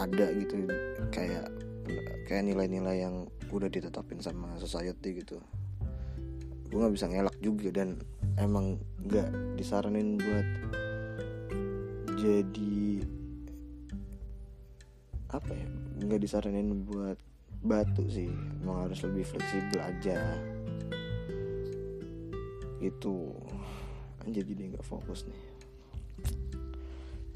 ada 0.00 0.32
gitu 0.32 0.64
kayak 1.12 1.52
kayak 2.24 2.48
nilai-nilai 2.48 3.04
yang 3.04 3.28
udah 3.52 3.68
ditetapin 3.68 4.24
sama 4.24 4.56
society 4.56 5.20
gitu 5.20 5.36
gue 6.70 6.78
nggak 6.78 6.94
bisa 6.96 7.10
ngelak 7.10 7.36
juga 7.44 7.68
dan 7.74 8.00
emang 8.40 8.80
nggak 9.04 9.28
disaranin 9.60 10.16
buat 10.16 10.46
jadi 12.16 13.04
apa 15.30 15.52
ya 15.54 15.66
nggak 16.02 16.20
disaranin 16.20 16.86
buat 16.86 17.18
batu 17.60 18.04
sih. 18.08 18.30
Emang 18.60 18.88
harus 18.88 19.00
lebih 19.04 19.24
fleksibel 19.28 19.80
aja. 19.80 20.18
Itu 22.80 23.36
aja 24.24 24.40
jadi 24.40 24.76
nggak 24.76 24.86
fokus 24.86 25.28
nih. 25.28 25.42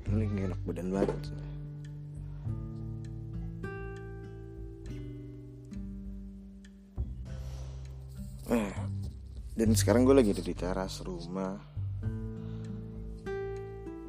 Ini 0.04 0.24
gak 0.36 0.46
enak 0.52 0.60
badan 0.68 0.88
banget. 0.92 1.22
Eh 8.52 8.72
dan 9.54 9.70
sekarang 9.72 10.02
gue 10.02 10.18
lagi 10.18 10.34
ada 10.34 10.44
di 10.44 10.54
teras 10.54 10.98
rumah 11.06 11.56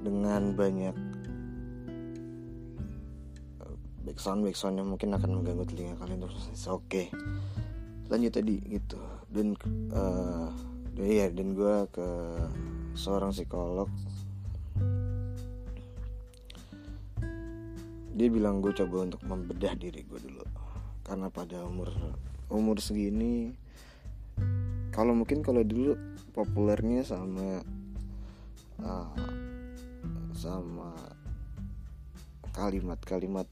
dengan 0.02 0.52
banyak 0.58 1.15
backsound 4.06 4.46
yang 4.78 4.88
mungkin 4.88 5.18
akan 5.18 5.42
mengganggu 5.42 5.66
telinga 5.66 5.98
kalian 5.98 6.22
terus 6.24 6.46
oke. 6.70 6.86
Okay. 6.86 7.06
lanjut 8.06 8.38
tadi 8.38 8.62
gitu. 8.70 9.02
Dan 9.34 9.58
uh, 9.90 10.54
ya 11.02 11.28
dan 11.34 11.58
gue 11.58 11.76
ke 11.90 12.08
seorang 12.94 13.34
psikolog. 13.34 13.90
Dia 18.16 18.28
bilang 18.32 18.62
gue 18.62 18.72
coba 18.72 19.10
untuk 19.10 19.26
membedah 19.26 19.74
diri 19.74 20.06
gue 20.06 20.20
dulu. 20.22 20.46
Karena 21.02 21.34
pada 21.34 21.66
umur 21.66 21.90
umur 22.54 22.78
segini 22.78 23.58
kalau 24.94 25.12
mungkin 25.12 25.44
kalau 25.44 25.66
dulu 25.66 25.98
populernya 26.32 27.04
sama 27.04 27.60
uh, 28.80 29.12
sama 30.32 30.94
kalimat-kalimat 32.56 33.44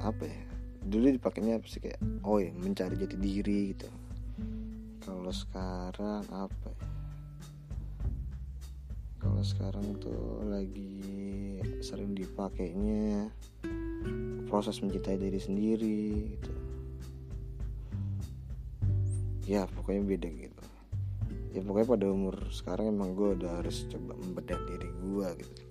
apa 0.00 0.24
ya 0.24 0.40
dulu 0.80 1.12
dipakainya 1.12 1.60
apa 1.60 1.66
sih 1.68 1.80
kayak 1.84 2.00
oh 2.24 2.40
ya 2.40 2.50
mencari 2.56 2.96
jati 2.96 3.16
diri 3.20 3.76
gitu. 3.76 3.88
Kalau 5.04 5.32
sekarang 5.32 6.24
apa 6.32 6.68
ya? 6.72 6.86
Kalau 9.20 9.42
sekarang 9.44 10.00
tuh 10.00 10.40
lagi 10.48 11.60
sering 11.84 12.16
dipakainya 12.16 13.28
proses 14.48 14.80
mencintai 14.80 15.20
diri 15.20 15.36
sendiri 15.36 16.00
gitu. 16.36 16.52
Ya 19.44 19.68
pokoknya 19.68 20.16
beda 20.16 20.28
gitu. 20.32 20.64
Ya 21.52 21.60
pokoknya 21.60 21.88
pada 21.92 22.06
umur 22.08 22.36
sekarang 22.48 22.96
emang 22.96 23.12
gue 23.12 23.36
udah 23.36 23.60
harus 23.60 23.84
coba 23.92 24.16
membedah 24.16 24.56
diri 24.64 24.88
gue 24.88 25.28
gitu. 25.44 25.62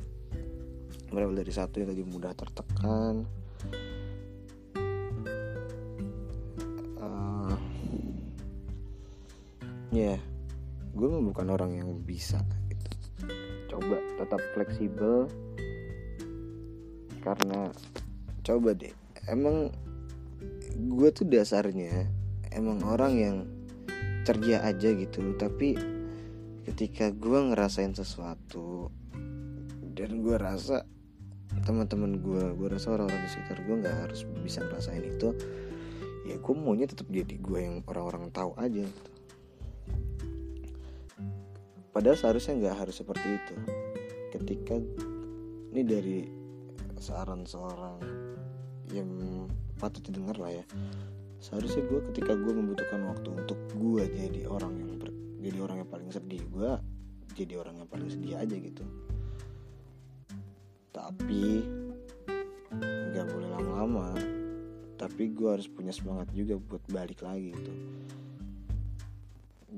Berawal 1.10 1.42
dari 1.42 1.50
satu 1.50 1.82
yang 1.82 1.90
tadi 1.90 2.04
mudah 2.06 2.38
tertekan 2.38 3.26
ya 9.90 10.16
yeah, 10.16 10.20
gue 10.94 11.08
bukan 11.08 11.48
orang 11.54 11.78
yang 11.78 11.90
bisa 12.02 12.42
gitu. 12.70 12.90
Coba 13.70 13.98
tetap 14.18 14.42
fleksibel. 14.58 15.30
Karena 17.22 17.70
coba 18.42 18.70
deh. 18.74 18.94
Emang 19.30 19.70
gue 20.74 21.10
tuh 21.12 21.28
dasarnya 21.28 22.08
emang 22.50 22.82
orang 22.86 23.14
yang 23.18 23.38
ceria 24.26 24.66
aja 24.66 24.90
gitu. 24.94 25.36
Tapi 25.38 25.78
ketika 26.66 27.14
gue 27.14 27.40
ngerasain 27.54 27.94
sesuatu 27.94 28.94
dan 29.94 30.22
gue 30.22 30.38
rasa 30.38 30.86
teman-teman 31.66 32.22
gue 32.22 32.44
gue 32.56 32.68
rasa 32.70 32.94
orang-orang 32.94 33.26
di 33.26 33.30
sekitar 33.34 33.58
gue 33.66 33.76
nggak 33.82 33.98
harus 34.06 34.22
bisa 34.46 34.62
ngerasain 34.62 35.02
itu 35.02 35.34
ya 36.30 36.38
gue 36.38 36.54
maunya 36.56 36.86
tetap 36.86 37.10
jadi 37.10 37.36
gue 37.42 37.60
yang 37.60 37.76
orang-orang 37.90 38.30
tahu 38.30 38.54
aja 38.56 38.86
gitu. 38.86 39.19
Padahal 42.00 42.16
seharusnya 42.16 42.56
nggak 42.64 42.78
harus 42.80 42.96
seperti 42.96 43.28
itu. 43.28 43.56
Ketika 44.32 44.80
ini 45.76 45.84
dari 45.84 46.18
saran 46.96 47.44
seorang 47.44 48.00
yang 48.96 49.12
patut 49.76 50.00
didengar 50.08 50.40
lah 50.40 50.48
ya. 50.48 50.64
Seharusnya 51.44 51.84
gue 51.92 52.00
ketika 52.08 52.40
gue 52.40 52.56
membutuhkan 52.56 53.04
waktu 53.04 53.36
untuk 53.36 53.60
gue 53.76 54.08
jadi 54.16 54.48
orang 54.48 54.80
yang 54.80 54.96
ber, 54.96 55.12
jadi 55.44 55.60
orang 55.60 55.84
yang 55.84 55.92
paling 55.92 56.08
sedih 56.08 56.40
gue 56.48 56.72
jadi 57.36 57.60
orang 57.60 57.84
yang 57.84 57.90
paling 57.92 58.08
sedih 58.08 58.40
aja 58.40 58.56
gitu. 58.56 58.84
Tapi 60.96 61.68
nggak 63.12 63.28
boleh 63.28 63.50
lama-lama. 63.60 64.16
Tapi 64.96 65.36
gue 65.36 65.52
harus 65.52 65.68
punya 65.68 65.92
semangat 65.92 66.32
juga 66.32 66.56
buat 66.56 66.84
balik 66.88 67.28
lagi 67.28 67.52
gitu 67.52 67.76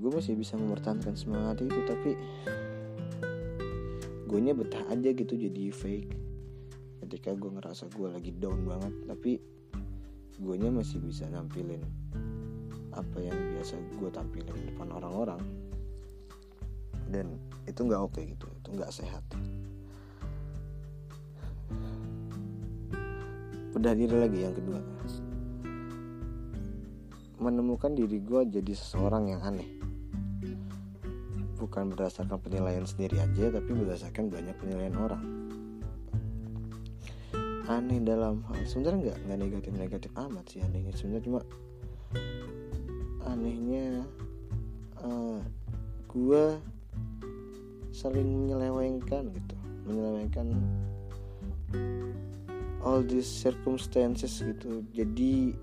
gue 0.02 0.10
masih 0.10 0.34
bisa 0.34 0.58
mempertahankan 0.58 1.14
semangat 1.14 1.62
itu 1.62 1.78
tapi 1.86 2.18
gue 4.26 4.40
nya 4.42 4.58
betah 4.58 4.82
aja 4.90 5.14
gitu 5.14 5.38
jadi 5.38 5.70
fake. 5.70 6.18
Ketika 7.06 7.38
gue 7.38 7.52
ngerasa 7.54 7.86
gue 7.94 8.10
lagi 8.10 8.34
down 8.34 8.66
banget 8.66 8.94
tapi 9.06 9.38
gue 10.42 10.56
nya 10.58 10.74
masih 10.74 10.98
bisa 11.06 11.30
nampilin 11.30 11.86
apa 12.98 13.18
yang 13.22 13.38
biasa 13.54 13.78
gue 14.02 14.10
tampilin 14.10 14.56
di 14.58 14.74
depan 14.74 14.90
orang-orang. 14.90 15.42
Dan 17.06 17.38
itu 17.70 17.86
nggak 17.86 18.02
oke 18.02 18.22
gitu 18.26 18.50
itu 18.50 18.70
nggak 18.74 18.90
sehat. 18.90 19.22
Udah 23.78 23.94
diri 23.94 24.18
lagi 24.18 24.50
yang 24.50 24.58
kedua. 24.58 24.82
Menemukan 27.38 27.94
diri 27.94 28.18
gue 28.18 28.42
jadi 28.50 28.74
seseorang 28.74 29.30
yang 29.30 29.46
aneh 29.46 29.81
bukan 31.72 31.88
berdasarkan 31.96 32.36
penilaian 32.44 32.84
sendiri 32.84 33.24
aja 33.24 33.48
tapi 33.48 33.72
berdasarkan 33.72 34.28
banyak 34.28 34.52
penilaian 34.60 34.92
orang. 35.00 35.24
Aneh 37.72 38.04
dalam 38.04 38.44
hal 38.52 38.68
sebenarnya 38.68 39.16
nggak 39.16 39.18
nggak 39.24 39.40
negatif 39.40 39.72
negatif 39.80 40.12
amat 40.20 40.44
sih 40.52 40.60
anehnya. 40.60 40.92
Sebenarnya 40.92 41.24
cuma 41.24 41.40
anehnya 43.24 44.04
uh, 45.00 45.40
eh, 45.40 45.40
gue 46.12 46.44
sering 47.96 48.28
menyelewengkan 48.28 49.32
gitu 49.32 49.56
menyelewengkan 49.88 50.52
all 52.84 53.00
these 53.00 53.32
circumstances 53.32 54.44
gitu. 54.44 54.84
Jadi 54.92 55.56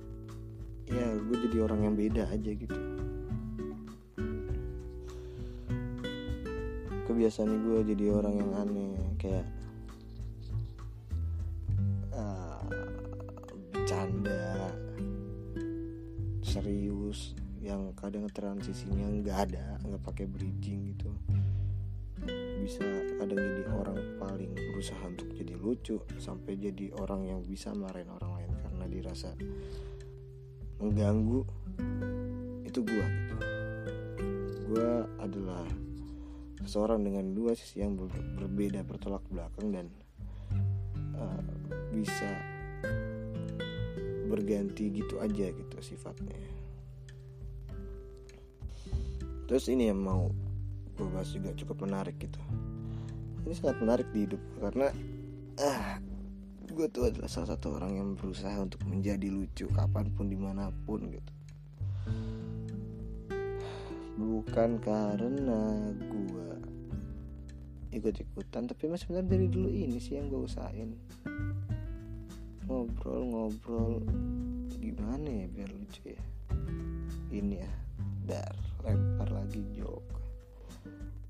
ya 0.88 1.04
gue 1.20 1.36
jadi 1.52 1.68
orang 1.68 1.84
yang 1.84 1.94
beda 2.00 2.32
aja 2.32 2.48
gitu 2.56 2.97
kebiasaan 7.18 7.50
gue 7.66 7.82
jadi 7.82 8.14
orang 8.14 8.34
yang 8.38 8.52
aneh 8.62 8.94
kayak 9.18 9.42
uh, 12.14 12.62
bercanda 13.74 14.70
serius 16.46 17.34
yang 17.58 17.90
kadang 17.98 18.30
transisinya 18.30 19.10
nggak 19.18 19.50
ada 19.50 19.82
nggak 19.82 19.98
pakai 20.06 20.30
bridging 20.30 20.94
gitu. 20.94 21.10
Bisa 22.62 22.86
kadang 23.18 23.42
jadi 23.42 23.66
orang 23.66 23.98
paling 24.22 24.54
berusaha 24.54 25.02
untuk 25.02 25.26
jadi 25.34 25.58
lucu 25.58 25.98
sampai 26.22 26.54
jadi 26.54 26.94
orang 27.02 27.26
yang 27.26 27.42
bisa 27.42 27.74
marahin 27.74 28.14
orang 28.14 28.46
lain 28.46 28.52
karena 28.62 28.84
dirasa 28.86 29.34
mengganggu. 30.78 31.42
Itu 32.62 32.86
gua 32.86 33.06
gitu. 33.10 33.36
Gua 34.70 35.02
adalah 35.18 35.87
seseorang 36.62 37.04
dengan 37.06 37.34
dua 37.34 37.54
sisi 37.54 37.82
yang 37.82 37.94
ber 37.94 38.10
berbeda 38.38 38.82
bertolak 38.82 39.22
belakang 39.30 39.70
dan 39.70 39.86
uh, 41.14 41.42
bisa 41.94 42.30
berganti 44.28 44.92
gitu 44.92 45.18
aja 45.22 45.50
gitu 45.50 45.76
sifatnya. 45.80 46.36
Terus 49.48 49.64
ini 49.72 49.88
yang 49.88 50.02
mau 50.02 50.28
gue 50.98 51.08
bahas 51.08 51.30
juga 51.32 51.54
cukup 51.56 51.88
menarik 51.88 52.20
gitu. 52.20 52.40
Ini 53.46 53.54
sangat 53.56 53.80
menarik 53.80 54.08
di 54.12 54.28
hidup 54.28 54.42
karena 54.60 54.92
ah 55.62 55.96
gue 56.68 56.86
tuh 56.92 57.08
adalah 57.08 57.32
salah 57.32 57.56
satu 57.56 57.80
orang 57.80 57.96
yang 57.96 58.08
berusaha 58.12 58.54
untuk 58.60 58.84
menjadi 58.84 59.32
lucu 59.32 59.66
kapan 59.72 60.12
pun 60.12 60.28
di 60.28 60.36
mana 60.36 60.68
pun 60.84 61.08
gitu 61.08 61.37
bukan 64.18 64.82
karena 64.82 65.62
gue 65.94 66.50
ikut-ikutan 67.94 68.66
tapi 68.66 68.90
mas 68.90 69.06
sebenarnya 69.06 69.30
dari 69.30 69.46
dulu 69.46 69.70
ini 69.70 70.02
sih 70.02 70.18
yang 70.18 70.26
gue 70.26 70.42
usahain. 70.42 70.98
Ngobrol-ngobrol 72.66 74.02
gimana 74.74 75.24
ya 75.24 75.46
biar 75.54 75.70
lucu 75.70 76.02
ya? 76.10 76.22
Ini 77.30 77.62
ya 77.62 77.72
dar 78.26 78.58
lempar 78.82 79.30
lagi 79.30 79.62
joke. 79.78 80.18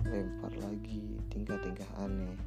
Lempar 0.08 0.56
lagi 0.56 1.20
tingkah-tingkah 1.28 1.92
aneh. 2.00 2.40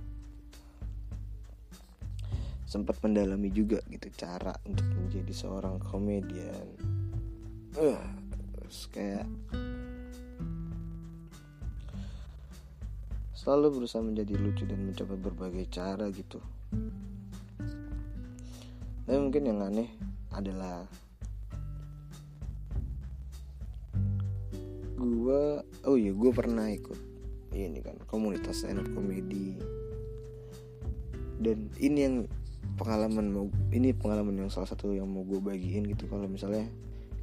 Sempat 2.66 2.98
mendalami 3.06 3.54
juga 3.54 3.78
gitu 3.94 4.10
cara 4.18 4.58
untuk 4.66 4.90
menjadi 4.90 5.32
seorang 5.38 5.78
komedian. 5.86 6.66
Uh, 7.78 8.00
kayak 8.92 9.28
selalu 13.42 13.82
berusaha 13.82 14.06
menjadi 14.06 14.38
lucu 14.38 14.70
dan 14.70 14.86
mencoba 14.86 15.18
berbagai 15.18 15.66
cara 15.74 16.06
gitu. 16.14 16.38
Tapi 19.10 19.18
mungkin 19.18 19.50
yang 19.50 19.66
aneh 19.66 19.90
adalah 20.30 20.86
gue 25.02 25.42
oh 25.90 25.98
iya 25.98 26.14
gue 26.14 26.30
pernah 26.30 26.70
ikut 26.70 27.00
ini 27.58 27.82
kan 27.82 27.98
komunitas 28.06 28.62
stand 28.62 28.78
up 28.78 28.88
comedy 28.94 29.58
dan 31.42 31.66
ini 31.82 32.00
yang 32.06 32.16
pengalaman 32.78 33.34
mau 33.34 33.46
ini 33.74 33.98
pengalaman 33.98 34.46
yang 34.46 34.54
salah 34.54 34.70
satu 34.70 34.94
yang 34.94 35.10
mau 35.10 35.26
gue 35.26 35.42
bagiin 35.42 35.90
gitu 35.90 36.06
kalau 36.06 36.30
misalnya 36.30 36.70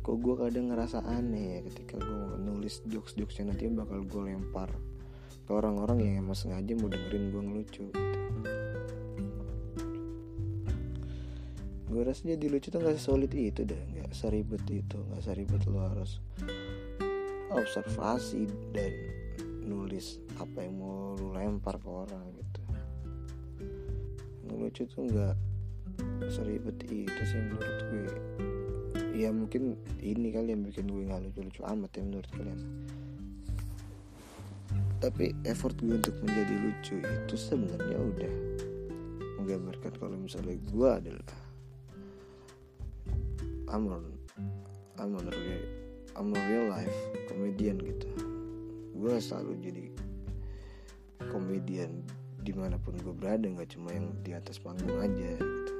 kok 0.02 0.18
gue 0.18 0.35
kadang 0.35 0.74
ngerasa 0.74 1.07
aneh 1.07 1.54
ya 1.54 1.59
ketika 1.70 2.02
gue 2.02 2.42
nulis 2.42 2.83
jokes 2.90 3.14
jokes 3.14 3.38
yang 3.38 3.54
nanti 3.54 3.70
bakal 3.70 4.02
gue 4.02 4.22
lempar 4.26 4.74
ke 5.48 5.50
orang-orang 5.56 6.04
yang 6.04 6.14
emang 6.28 6.37
sengaja 6.37 6.76
mau 6.76 6.92
dengerin 6.92 7.32
gue 7.32 7.40
ngelucu 7.40 7.84
gitu. 7.88 8.20
gue 11.88 12.02
rasa 12.04 12.20
jadi 12.37 12.46
lucu 12.52 12.68
tuh 12.68 12.84
gak 12.84 13.00
sesolid 13.00 13.32
itu 13.32 13.64
deh 13.64 13.80
nggak 13.96 14.12
seribet 14.12 14.61
itu 14.68 15.00
nggak 15.08 15.24
seribet 15.24 15.64
lo 15.64 15.88
harus 15.88 16.20
observasi 17.48 18.44
dan 18.76 18.92
nulis 19.64 20.20
apa 20.37 20.68
yang 20.68 20.80
mau 20.80 21.16
lu 21.16 21.32
lempar 21.32 21.80
ke 21.80 21.88
orang 21.88 22.24
gitu. 22.37 22.61
Ngelucu 24.48 24.82
tuh 24.88 25.02
nggak 25.08 25.37
seribet 26.28 26.76
itu 26.88 27.22
sih 27.24 27.40
menurut 27.40 27.78
gue. 27.92 28.16
Ya 29.18 29.32
mungkin 29.34 29.80
ini 29.98 30.28
kali 30.30 30.52
yang 30.52 30.62
bikin 30.64 30.88
gue 30.88 31.08
nggak 31.08 31.24
lucu-lucu 31.24 31.61
amat 31.64 31.90
ya 31.96 32.02
menurut 32.04 32.28
kalian 32.32 32.61
tapi 34.98 35.30
effort 35.46 35.78
gue 35.78 35.94
untuk 35.94 36.14
menjadi 36.26 36.54
lucu 36.58 36.96
itu 36.98 37.34
sebenarnya 37.38 37.98
udah 37.98 38.32
menggambarkan 39.38 39.92
kalau 39.94 40.16
misalnya 40.18 40.58
gue 40.58 40.88
adalah 40.90 41.38
I'm 43.70 43.87
on 43.87 44.04
I'm 44.98 45.14
on 45.14 45.30
real 45.30 45.62
I'm 46.18 46.34
a 46.34 46.40
real 46.50 46.66
life 46.74 46.98
comedian 47.30 47.78
gitu. 47.78 48.11
Gue 48.98 49.22
selalu 49.22 49.54
jadi 49.62 49.84
komedian 51.30 52.02
di 52.42 52.50
mana 52.50 52.74
pun 52.74 52.98
gue 52.98 53.14
berada 53.14 53.46
nggak 53.46 53.70
cuma 53.78 53.94
yang 53.94 54.11
di 54.26 54.34
atas 54.34 54.58
panggung 54.58 54.98
aja 54.98 55.30
gitu. 55.38 55.74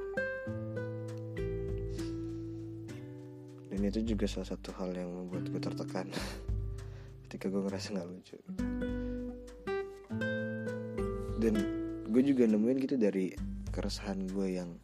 Dan 3.75 3.81
itu 3.83 4.15
juga 4.15 4.31
salah 4.31 4.55
satu 4.55 4.71
hal 4.79 4.95
yang 4.95 5.11
membuat 5.11 5.51
gue 5.51 5.59
tertekan. 5.59 6.07
Ketika 7.27 7.51
gue 7.51 7.63
ngerasa 7.67 7.99
nggak 7.99 8.07
lucu 8.07 8.39
dan 11.39 11.55
gue 12.11 12.23
juga 12.23 12.51
nemuin 12.51 12.79
gitu 12.83 12.97
dari 12.99 13.31
keresahan 13.71 14.27
gue 14.31 14.59
yang 14.59 14.75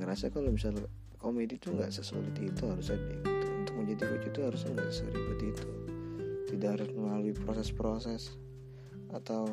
ngerasa 0.00 0.32
kalau 0.32 0.48
misalnya 0.48 0.88
komedi 1.20 1.60
itu 1.60 1.72
nggak 1.72 1.92
sesulit 1.92 2.32
itu 2.38 2.64
harus 2.64 2.92
ada 2.92 3.12
gitu 3.20 3.48
untuk 3.60 3.74
menjadi 3.76 4.02
lucu 4.08 4.28
itu 4.32 4.40
harusnya 4.44 4.70
nggak 4.72 4.92
seribet 4.92 5.40
itu. 5.42 5.68
Tidak 6.46 6.68
harus 6.70 6.88
melalui 6.94 7.34
proses-proses 7.34 8.38
atau 9.10 9.44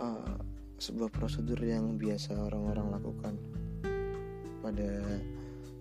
uh, 0.00 0.34
sebuah 0.80 1.12
prosedur 1.12 1.60
yang 1.62 1.94
biasa 2.00 2.34
orang-orang 2.34 2.90
lakukan 2.98 3.34
pada 4.64 4.90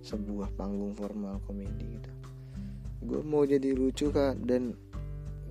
sebuah 0.04 0.52
panggung 0.60 0.92
formal 0.94 1.40
komedi 1.48 1.98
gitu. 1.98 2.12
Gue 3.04 3.22
mau 3.24 3.48
jadi 3.48 3.72
lucu 3.72 4.12
kak 4.12 4.44
dan 4.44 4.76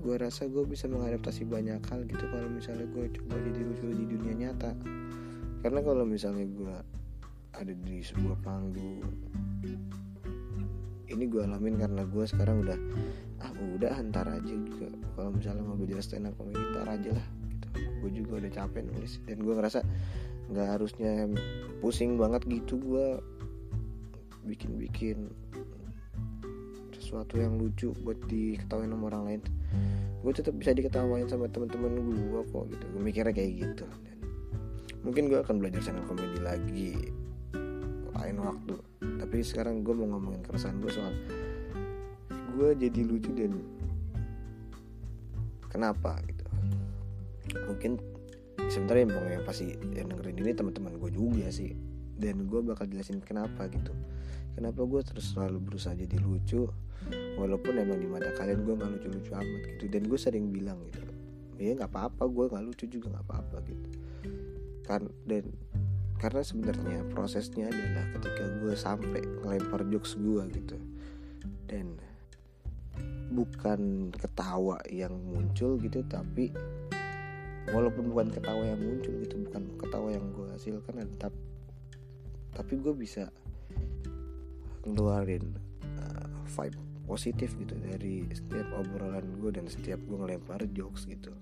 gue 0.02 0.14
rasa 0.18 0.50
gue 0.50 0.66
bisa 0.66 0.90
mengadaptasi 0.90 1.46
banyak 1.46 1.78
hal 1.86 2.02
gitu 2.10 2.26
kalau 2.26 2.50
misalnya 2.50 2.90
gue 2.90 3.06
coba 3.22 3.38
jadi 3.38 3.60
lucu 3.62 3.86
di 3.94 4.04
dunia 4.10 4.34
nyata. 4.34 4.74
Karena 5.62 5.78
kalau 5.78 6.02
misalnya 6.02 6.42
gue 6.50 6.76
ada 7.54 7.70
di 7.70 8.02
sebuah 8.02 8.42
panggung 8.42 9.06
ini 11.12 11.28
gue 11.28 11.44
alamin 11.44 11.76
karena 11.76 12.02
gue 12.08 12.24
sekarang 12.24 12.64
udah 12.66 12.78
ah 13.46 13.52
udah 13.78 13.94
antar 13.94 14.26
aja 14.26 14.54
juga. 14.58 14.90
Kalau 15.14 15.30
misalnya 15.30 15.62
mau 15.62 15.78
belajar 15.78 16.02
stand 16.02 16.26
up 16.26 16.34
comedy 16.34 16.58
ntar 16.74 16.88
aja 16.90 17.10
lah 17.14 17.26
gitu. 17.46 17.66
Gue 18.02 18.10
juga 18.10 18.32
udah 18.42 18.50
capek 18.50 18.82
nulis 18.90 19.22
dan 19.30 19.38
gue 19.38 19.54
ngerasa 19.54 19.80
nggak 20.50 20.68
harusnya 20.68 21.30
pusing 21.78 22.18
banget 22.18 22.42
gitu 22.50 22.74
gue 22.82 23.06
bikin-bikin 24.42 25.30
sesuatu 26.98 27.38
yang 27.38 27.60
lucu 27.60 27.94
buat 28.02 28.18
diketawain 28.26 28.90
sama 28.90 29.06
orang 29.12 29.22
lain 29.28 29.42
gue 30.22 30.32
tetap 30.32 30.54
bisa 30.54 30.70
diketawain 30.70 31.26
sama 31.26 31.50
teman-teman 31.50 31.98
gue 31.98 32.40
kok 32.46 32.64
gitu. 32.70 32.84
Gue 32.94 33.02
mikirnya 33.02 33.34
kayak 33.34 33.52
gitu. 33.58 33.86
Dan 33.86 34.18
mungkin 35.02 35.26
gue 35.26 35.38
akan 35.42 35.58
belajar 35.58 35.82
up 35.98 36.06
comedy 36.06 36.38
lagi 36.38 36.90
lain 38.14 38.36
waktu. 38.38 38.76
Tapi 39.18 39.36
sekarang 39.42 39.82
gue 39.82 39.94
mau 39.94 40.14
ngomongin 40.14 40.46
keresahan 40.46 40.78
gue 40.78 40.92
soal 40.94 41.12
gue 42.52 42.68
jadi 42.78 43.00
lucu 43.02 43.34
dan 43.34 43.58
kenapa 45.66 46.22
gitu. 46.30 46.46
Mungkin 47.66 47.98
sebenarnya 48.70 49.02
emang 49.10 49.26
yang 49.26 49.44
pasti 49.44 49.74
yang 49.96 50.06
dengerin 50.06 50.38
ini 50.38 50.52
teman-teman 50.54 50.94
gue 51.02 51.10
juga 51.10 51.50
sih. 51.50 51.74
Dan 52.14 52.46
gue 52.46 52.62
bakal 52.62 52.86
jelasin 52.86 53.18
kenapa 53.18 53.66
gitu 53.66 53.90
kenapa 54.54 54.80
gue 54.84 55.00
terus 55.04 55.32
selalu 55.32 55.58
berusaha 55.60 55.94
jadi 55.96 56.16
lucu? 56.20 56.68
Walaupun 57.36 57.82
emang 57.82 57.98
di 57.98 58.06
mata 58.06 58.30
kalian 58.36 58.62
gue 58.62 58.74
nggak 58.78 58.90
lucu-lucu 58.98 59.30
amat 59.34 59.62
gitu. 59.76 59.84
Dan 59.90 60.02
gue 60.06 60.18
sering 60.18 60.52
bilang 60.54 60.78
gitu. 60.88 61.02
Ya 61.58 61.74
nggak 61.76 61.90
apa-apa 61.90 62.24
gue 62.30 62.44
nggak 62.52 62.64
lucu 62.64 62.84
juga 62.86 63.18
nggak 63.18 63.26
apa-apa 63.26 63.56
gitu. 63.66 63.88
Kan 64.86 65.10
dan 65.26 65.44
karena 66.22 66.42
sebenarnya 66.46 67.00
prosesnya 67.10 67.66
adalah 67.66 68.06
ketika 68.14 68.44
gue 68.62 68.74
sampai 68.78 69.20
ngelempar 69.42 69.82
jokes 69.90 70.14
gue 70.14 70.42
gitu. 70.54 70.76
Dan 71.66 71.98
bukan 73.32 74.12
ketawa 74.12 74.76
yang 74.92 75.16
muncul 75.16 75.80
gitu 75.80 76.04
tapi 76.04 76.52
walaupun 77.72 78.12
bukan 78.12 78.28
ketawa 78.28 78.62
yang 78.68 78.80
muncul 78.80 79.14
gitu 79.24 79.34
bukan 79.48 79.62
ketawa 79.80 80.08
yang 80.12 80.26
gue 80.36 80.46
hasilkan 80.52 81.00
tetap 81.16 81.32
tapi 82.52 82.76
gue 82.76 82.92
bisa 82.92 83.32
ngeluarin 84.86 85.54
uh, 85.98 86.26
vibe 86.58 86.78
positif 87.06 87.54
gitu 87.58 87.74
dari 87.76 88.24
setiap 88.30 88.66
obrolan 88.78 89.26
gue 89.38 89.50
dan 89.52 89.66
setiap 89.66 90.00
gue 90.06 90.16
ngelempar 90.16 90.62
jokes 90.72 91.04
gitu. 91.06 91.34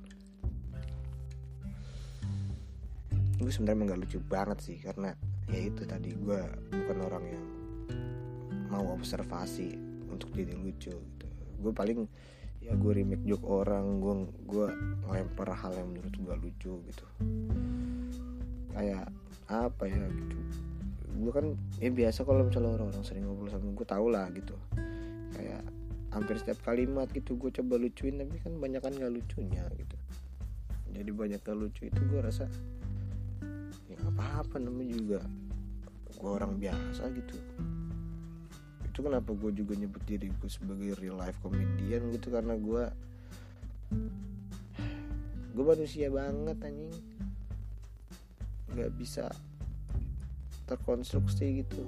Gue 3.41 3.53
sebenarnya 3.53 3.93
nggak 3.93 4.01
lucu 4.05 4.19
banget 4.21 4.59
sih 4.61 4.77
karena 4.81 5.17
ya 5.49 5.61
itu 5.71 5.87
tadi 5.89 6.13
gue 6.13 6.41
bukan 6.69 6.99
orang 7.07 7.25
yang 7.29 7.47
mau 8.69 8.85
observasi 8.93 9.77
untuk 10.11 10.33
jadi 10.37 10.57
lucu 10.57 10.93
gitu. 10.93 11.27
Gue 11.61 11.73
paling 11.73 12.05
ya 12.61 12.77
gue 12.77 12.93
remake 12.93 13.25
joke 13.25 13.47
orang 13.49 14.05
gue 14.05 14.15
gue 14.45 14.67
ngelempar 15.09 15.57
hal 15.57 15.73
yang 15.77 15.89
menurut 15.93 16.15
gue 16.19 16.35
lucu 16.49 16.73
gitu. 16.85 17.07
Kayak 18.77 19.09
apa 19.49 19.85
ya 19.89 20.03
gitu 20.07 20.70
gue 21.11 21.33
kan 21.35 21.47
ya 21.83 21.91
biasa 21.91 22.23
kalau 22.23 22.47
misalnya 22.47 22.79
orang-orang 22.79 23.05
sering 23.05 23.27
ngobrol 23.27 23.51
sama 23.51 23.71
gue 23.75 23.87
tau 23.87 24.07
lah 24.07 24.27
gitu. 24.31 24.55
Kayak 25.35 25.63
hampir 26.11 26.35
setiap 26.43 26.59
kalimat 26.67 27.07
gitu 27.15 27.39
gue 27.39 27.51
coba 27.55 27.79
lucuin 27.79 28.19
tapi 28.19 28.37
kan 28.43 28.53
banyak 28.59 28.83
kan 28.83 28.93
gak 28.95 29.13
lucunya 29.15 29.63
gitu. 29.79 29.97
Jadi 30.91 31.11
banyak 31.15 31.41
gak 31.43 31.59
lucu 31.59 31.87
itu 31.87 32.01
gue 32.11 32.21
rasa 32.21 32.51
ya 33.87 33.99
apa-apa 34.07 34.59
namanya 34.59 34.95
juga. 34.95 35.21
Gue 36.19 36.31
orang 36.31 36.59
biasa 36.59 37.11
gitu. 37.15 37.37
Itu 38.91 38.99
kenapa 39.07 39.31
gue 39.35 39.51
juga 39.55 39.79
nyebut 39.79 40.03
diri 40.03 40.31
gue 40.31 40.51
sebagai 40.51 40.99
real 40.99 41.19
life 41.19 41.39
comedian 41.43 42.11
gitu 42.11 42.35
karena 42.35 42.59
gue 42.59 42.85
gue 45.55 45.65
manusia 45.65 46.11
banget 46.11 46.59
anjing. 46.59 46.95
Nggak 48.71 48.91
bisa 48.99 49.31
terkonstruksi 50.71 51.67
gitu. 51.67 51.83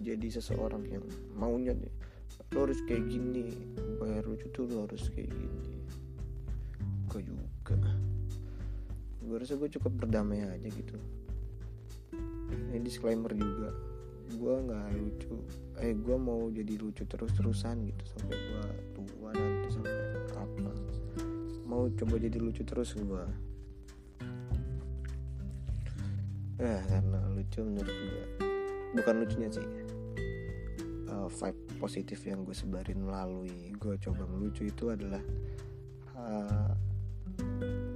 Jadi 0.00 0.32
seseorang 0.32 0.88
yang 0.88 1.04
maunya 1.36 1.76
nih 1.76 1.92
lo 2.56 2.64
harus 2.64 2.80
kayak 2.88 3.04
gini 3.12 3.44
bayar 4.00 4.24
lucu 4.24 4.48
tuh 4.48 4.64
lo 4.72 4.88
harus 4.88 5.12
kayak 5.12 5.28
gini. 5.28 5.60
Gue 7.12 7.20
juga. 7.20 7.44
Gue 9.20 9.36
rasa 9.36 9.60
gue 9.60 9.68
cukup 9.68 9.92
berdamai 10.00 10.40
aja 10.48 10.68
gitu. 10.72 10.96
Ini 12.72 12.80
disclaimer 12.80 13.36
juga. 13.36 13.68
Gue 14.32 14.54
nggak 14.64 14.88
lucu. 14.96 15.36
Eh 15.84 15.92
gue 15.92 16.16
mau 16.16 16.48
jadi 16.48 16.80
lucu 16.80 17.04
terus 17.04 17.36
terusan 17.36 17.84
gitu 17.84 18.04
sampai 18.16 18.36
gue 18.40 18.64
tua 18.96 19.30
nanti 19.36 19.68
sampai 19.76 19.92
apa 20.32 20.72
mau 21.68 21.84
coba 21.92 22.16
jadi 22.16 22.40
lucu 22.40 22.64
terus 22.64 22.96
gue 22.96 23.24
eh 26.58 26.80
karena 26.90 27.18
lucu 27.30 27.62
menurut 27.62 27.94
gue 27.94 28.24
bukan 28.98 29.14
lucunya 29.22 29.48
sih. 29.50 29.68
Uh, 31.08 31.24
vibe 31.30 31.60
positif 31.80 32.20
yang 32.28 32.44
gue 32.44 32.52
sebarin 32.52 33.00
melalui 33.00 33.72
gue 33.78 33.94
coba 33.96 34.28
melucu 34.28 34.68
itu 34.68 34.92
adalah 34.92 35.22
uh, 36.18 36.76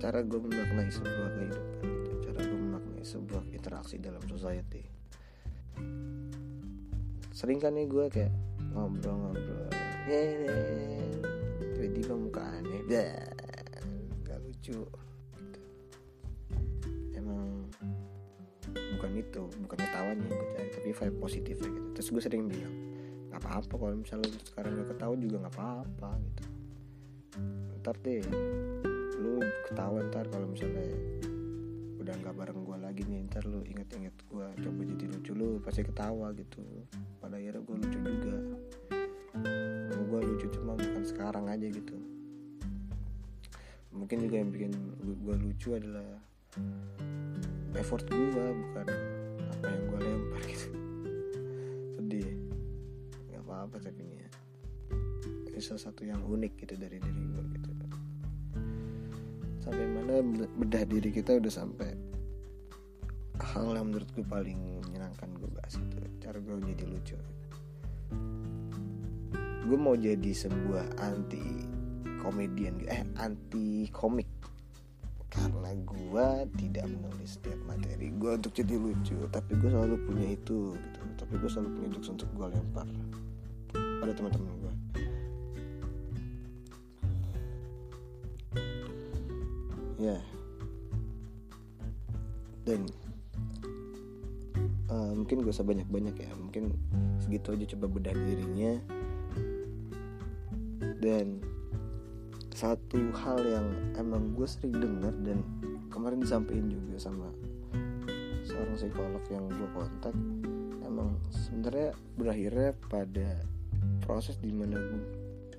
cara 0.01 0.25
gue 0.25 0.41
memaknai 0.41 0.89
sebuah 0.89 1.29
kehidupan 1.37 1.85
gitu. 1.85 2.13
cara 2.31 2.39
gue 2.41 2.59
memaknai 2.59 3.05
sebuah 3.05 3.43
interaksi 3.53 3.97
dalam 4.01 4.23
society. 4.25 4.83
Sering 7.35 7.59
kan 7.61 7.77
nih 7.77 7.91
gue 7.91 8.07
kayak 8.09 8.33
ngobrol-ngobrol 8.73 9.69
tiba-tiba 11.77 12.15
muka 12.15 12.43
aneh. 12.43 12.81
Gak 14.23 14.39
lucu 14.43 14.87
bukan 19.33 19.49
itu 19.49 19.65
bukan 19.65 19.79
ketawanya 19.81 20.25
yang 20.29 20.37
gue 20.37 20.49
cari 20.53 20.69
tapi 20.69 20.91
vibe 20.93 21.17
positifnya 21.17 21.69
gitu. 21.73 21.89
Terus 21.97 22.09
gue 22.13 22.23
sering 22.23 22.45
bilang 22.53 22.75
nggak 23.33 23.41
apa-apa 23.41 23.75
kalau 23.81 23.97
misalnya 23.97 24.29
sekarang 24.45 24.71
gak 24.77 24.89
ketawa 24.93 25.15
juga 25.17 25.37
nggak 25.41 25.55
apa-apa 25.57 26.11
gitu. 26.21 26.45
Ntar 27.81 27.97
deh 28.05 28.23
lu 29.23 29.41
ketawa 29.71 29.99
ntar 30.13 30.25
kalau 30.29 30.47
misalnya 30.53 30.85
udah 31.97 32.15
nggak 32.19 32.35
bareng 32.35 32.61
gue 32.61 32.77
lagi 32.83 33.03
nih 33.09 33.21
ntar 33.31 33.47
lu 33.49 33.65
inget-inget 33.65 34.13
gue 34.29 34.47
coba 34.69 34.81
jadi 34.85 35.05
lucu 35.09 35.33
lu 35.33 35.49
pasti 35.65 35.81
ketawa 35.81 36.29
gitu. 36.37 36.61
Pada 37.17 37.41
akhirnya 37.41 37.65
gue 37.65 37.77
lucu 37.81 37.99
juga. 38.05 38.37
Gue 40.13 40.21
lucu 40.29 40.47
cuma 40.53 40.77
bukan 40.77 41.05
sekarang 41.09 41.49
aja 41.49 41.67
gitu. 41.73 41.97
Mungkin 43.97 44.29
juga 44.29 44.35
yang 44.45 44.53
bikin 44.53 44.73
gue 45.01 45.35
lucu 45.41 45.73
adalah 45.73 46.21
effort 47.81 48.05
gue 48.13 48.29
bukan 48.53 48.87
apa 49.53 49.67
yang 49.69 49.83
gue 49.85 50.01
lempar 50.01 50.43
gitu. 50.49 50.69
Sedih. 52.01 52.33
Nggak 53.29 53.43
apa-apa 53.45 53.77
tapi 53.85 54.01
ini 54.01 54.17
ya. 54.17 54.31
Ini 55.53 55.61
salah 55.61 55.83
satu 55.93 56.03
yang 56.09 56.25
unik 56.25 56.53
gitu 56.65 56.75
dari 56.81 56.97
diri 56.97 57.23
gue 57.29 57.45
gitu. 57.61 57.71
Sampai 59.61 59.85
mana 59.87 60.25
bedah 60.57 60.85
diri 60.89 61.13
kita 61.13 61.37
udah 61.39 61.53
sampai 61.53 61.93
hal 63.43 63.77
yang 63.77 63.93
menurut 63.93 64.09
gue 64.17 64.25
paling 64.25 64.59
menyenangkan 64.89 65.29
gue 65.37 65.49
bahas 65.53 65.77
itu. 65.77 65.97
Cara 66.25 66.41
gue 66.41 66.57
jadi 66.73 66.85
lucu. 66.89 67.17
Gue 69.63 69.79
mau 69.79 69.95
jadi 69.95 70.33
sebuah 70.33 70.99
anti 70.99 71.69
komedian 72.25 72.79
eh 72.87 73.05
anti 73.19 73.91
komik 73.91 74.32
gue 76.13 76.29
tidak 76.61 76.85
menulis 76.93 77.41
setiap 77.41 77.57
materi. 77.65 78.13
Gue 78.13 78.37
untuk 78.37 78.53
jadi 78.53 78.77
lucu 78.77 79.17
tapi 79.33 79.57
gue 79.57 79.73
selalu 79.73 79.97
punya 80.05 80.37
itu 80.37 80.77
gitu. 80.77 81.01
Tapi 81.17 81.33
gue 81.41 81.49
selalu 81.49 81.69
punya 81.73 81.89
jokes 81.97 82.13
untuk 82.13 82.29
gue 82.37 82.47
lempar 82.53 82.85
pada 83.73 84.13
teman-teman 84.13 84.53
gue 84.61 84.75
ya. 90.05 90.19
Dan 92.69 92.85
uh, 94.93 95.13
mungkin 95.17 95.41
gak 95.49 95.57
usah 95.57 95.65
banyak-banyak 95.65 96.15
ya. 96.21 96.31
Mungkin 96.37 96.77
segitu 97.25 97.57
aja 97.57 97.65
coba 97.73 97.87
bedah 97.89 98.13
dirinya. 98.13 98.77
Dan 101.01 101.41
satu 102.53 103.01
hal 103.17 103.41
yang 103.43 103.67
emang 103.97 104.37
gue 104.37 104.47
sering 104.47 104.77
denger 104.77 105.15
dan 105.25 105.41
kemarin 105.93 106.25
disampaikan 106.25 106.73
juga 106.73 106.97
sama 106.97 107.29
seorang 108.43 108.75
psikolog 108.75 109.25
yang 109.29 109.45
gue 109.47 109.69
kontak 109.77 110.15
emang 110.83 111.21
sebenarnya 111.31 111.95
berakhirnya 112.17 112.71
pada 112.91 113.29
proses 114.03 114.41
di 114.41 114.51
mana 114.51 114.81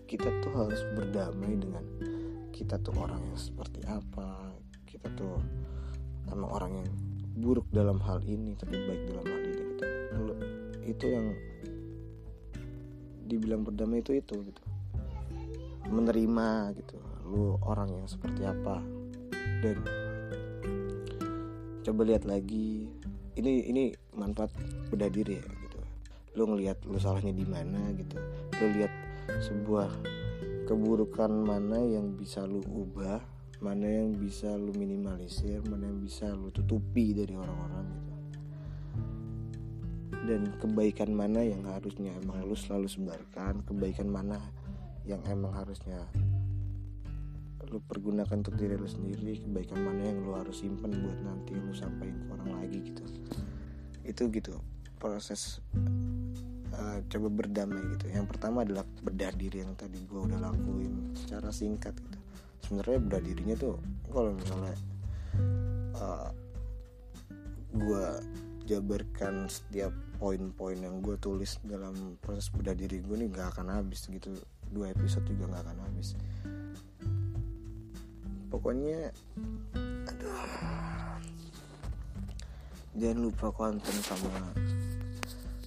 kita 0.09 0.27
tuh 0.43 0.53
harus 0.57 0.81
berdamai 0.97 1.53
dengan 1.55 1.85
kita 2.51 2.81
tuh 2.81 2.93
orang 2.99 3.21
yang 3.23 3.39
seperti 3.39 3.81
apa 3.87 4.51
kita 4.89 5.07
tuh 5.15 5.37
emang 6.29 6.49
orang 6.49 6.71
yang 6.83 6.89
buruk 7.33 7.65
dalam 7.73 7.97
hal 8.05 8.21
ini 8.29 8.53
tapi 8.53 8.77
baik 8.77 9.09
dalam 9.09 9.25
hal 9.25 9.41
ini 9.41 9.61
gitu. 9.73 9.85
Itu 10.85 11.05
yang 11.09 11.27
dibilang 13.25 13.65
berdamai 13.65 14.05
itu 14.05 14.13
itu 14.13 14.35
gitu. 14.45 14.63
Menerima 15.89 16.77
gitu. 16.77 16.97
Lu 17.25 17.57
orang 17.65 17.89
yang 17.89 18.05
seperti 18.05 18.45
apa 18.45 18.79
dan 19.65 19.81
coba 21.83 22.01
lihat 22.07 22.23
lagi. 22.23 22.87
Ini 23.35 23.67
ini 23.69 23.91
manfaat 24.15 24.55
beda 24.87 25.11
diri 25.11 25.37
ya 25.37 25.43
gitu. 25.43 25.79
Lu 26.39 26.47
ngelihat 26.47 26.79
lu 26.87 26.97
salahnya 26.97 27.35
di 27.35 27.43
mana 27.43 27.91
gitu. 27.93 28.17
Lu 28.63 28.65
lihat 28.71 28.93
sebuah 29.43 29.91
keburukan 30.63 31.29
mana 31.29 31.83
yang 31.83 32.15
bisa 32.15 32.47
lu 32.47 32.63
ubah 32.63 33.19
mana 33.63 33.87
yang 33.87 34.15
bisa 34.19 34.59
lu 34.59 34.75
minimalisir 34.75 35.63
mana 35.71 35.87
yang 35.87 36.03
bisa 36.03 36.31
lu 36.35 36.51
tutupi 36.51 37.15
dari 37.15 37.35
orang-orang 37.35 37.85
gitu. 37.91 38.13
Dan 40.23 40.41
kebaikan 40.55 41.11
mana 41.11 41.43
yang 41.43 41.67
harusnya 41.67 42.15
emang 42.23 42.47
lu 42.47 42.55
selalu 42.55 42.87
sebarkan 42.87 43.63
kebaikan 43.67 44.07
mana 44.07 44.39
yang 45.03 45.19
emang 45.27 45.51
harusnya 45.51 45.99
lu 47.73 47.81
pergunakan 47.81 48.37
untuk 48.37 48.53
diri 48.53 48.77
lu 48.77 48.85
sendiri 48.85 49.41
kebaikan 49.41 49.81
mana 49.81 50.13
yang 50.13 50.21
lu 50.21 50.37
harus 50.37 50.61
simpen 50.61 50.93
buat 50.93 51.17
nanti 51.25 51.57
lu 51.57 51.73
sampaikan 51.73 52.21
ke 52.21 52.29
orang 52.37 52.49
lagi 52.61 52.77
gitu. 52.85 53.03
Itu 54.05 54.29
gitu 54.29 54.61
proses 55.01 55.57
uh, 56.77 57.01
coba 57.09 57.27
berdamai 57.33 57.81
gitu. 57.97 58.13
Yang 58.13 58.29
pertama 58.29 58.61
adalah 58.61 58.85
bedah 59.01 59.33
diri 59.33 59.65
yang 59.65 59.73
tadi 59.73 60.05
gue 60.05 60.21
udah 60.21 60.37
lakuin 60.37 61.17
secara 61.17 61.49
singkat 61.49 61.97
gitu. 61.97 62.17
Sebenarnya 62.61 62.99
bedah 63.09 63.21
dirinya 63.25 63.55
tuh 63.57 63.81
kalau 64.13 64.37
misalnya 64.37 64.75
uh, 65.97 66.29
gue 67.73 68.05
jabarkan 68.69 69.49
setiap 69.49 69.91
poin-poin 70.21 70.77
yang 70.77 71.01
gue 71.01 71.17
tulis 71.17 71.57
dalam 71.65 72.21
proses 72.21 72.53
bedah 72.53 72.77
diri 72.77 73.01
gue 73.01 73.17
nih 73.17 73.33
gak 73.33 73.57
akan 73.57 73.81
habis 73.81 74.05
gitu. 74.05 74.29
Dua 74.69 74.93
episode 74.93 75.25
juga 75.25 75.57
gak 75.57 75.73
akan 75.73 75.77
habis 75.89 76.13
pokoknya 78.53 79.09
aduh. 80.05 80.45
Jangan 82.93 83.25
lupa 83.25 83.49
konten 83.49 83.95
sama 84.05 84.53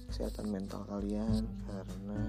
kesehatan 0.07 0.47
mental 0.47 0.87
kalian 0.87 1.43
karena 1.67 2.19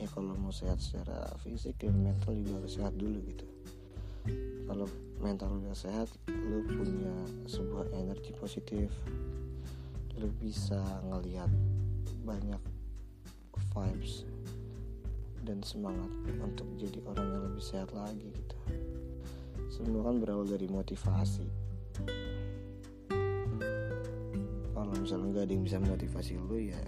ya 0.00 0.08
kalau 0.08 0.32
mau 0.40 0.48
sehat 0.48 0.80
secara 0.80 1.28
fisik 1.44 1.76
dan 1.76 1.92
mental 2.00 2.32
juga 2.32 2.64
harus 2.64 2.72
sehat 2.80 2.96
dulu 2.96 3.20
gitu. 3.28 3.44
Kalau 4.64 4.88
mental 5.20 5.60
udah 5.60 5.76
sehat 5.76 6.08
lu 6.32 6.64
punya 6.64 7.12
sebuah 7.44 7.92
energi 7.92 8.32
positif. 8.40 8.88
Lu 10.16 10.32
bisa 10.40 10.80
ngelihat 11.04 11.52
banyak 12.24 12.62
vibes 13.76 14.24
dan 15.44 15.60
semangat 15.60 16.08
untuk 16.40 16.66
jadi 16.80 16.98
orang 17.04 17.28
yang 17.28 17.42
lebih 17.52 17.64
sehat 17.64 17.92
lagi 17.92 18.32
gitu. 18.32 18.56
Semua 19.68 20.08
kan 20.08 20.16
berawal 20.18 20.48
dari 20.48 20.64
motivasi. 20.66 21.46
Kalau 24.72 24.92
misalnya 24.96 25.28
nggak 25.36 25.44
ada 25.44 25.52
yang 25.52 25.64
bisa 25.64 25.78
motivasi 25.78 26.32
lu 26.40 26.58
ya 26.58 26.80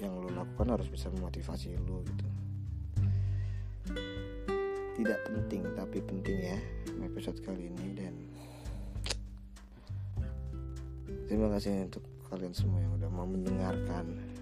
yang 0.00 0.12
lu 0.20 0.28
lakukan 0.32 0.76
harus 0.76 0.88
bisa 0.88 1.12
memotivasi 1.12 1.76
lu 1.84 2.00
gitu. 2.04 2.26
Tidak 4.96 5.20
penting 5.28 5.62
tapi 5.76 5.98
penting 6.00 6.36
ya 6.40 6.58
episode 7.04 7.38
kali 7.44 7.68
ini 7.68 7.86
dan 7.96 8.14
terima 11.28 11.52
kasih 11.52 11.88
untuk 11.88 12.04
kalian 12.32 12.52
semua 12.56 12.80
yang 12.80 12.92
udah 12.96 13.10
mau 13.12 13.28
mendengarkan. 13.28 14.36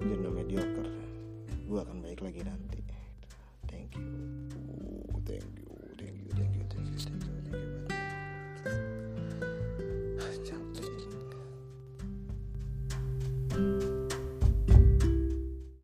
Jono 0.00 0.32
Mediocre 0.32 0.89
gue 1.70 1.78
akan 1.78 2.02
baik 2.02 2.20
lagi 2.26 2.42
nanti 2.42 2.69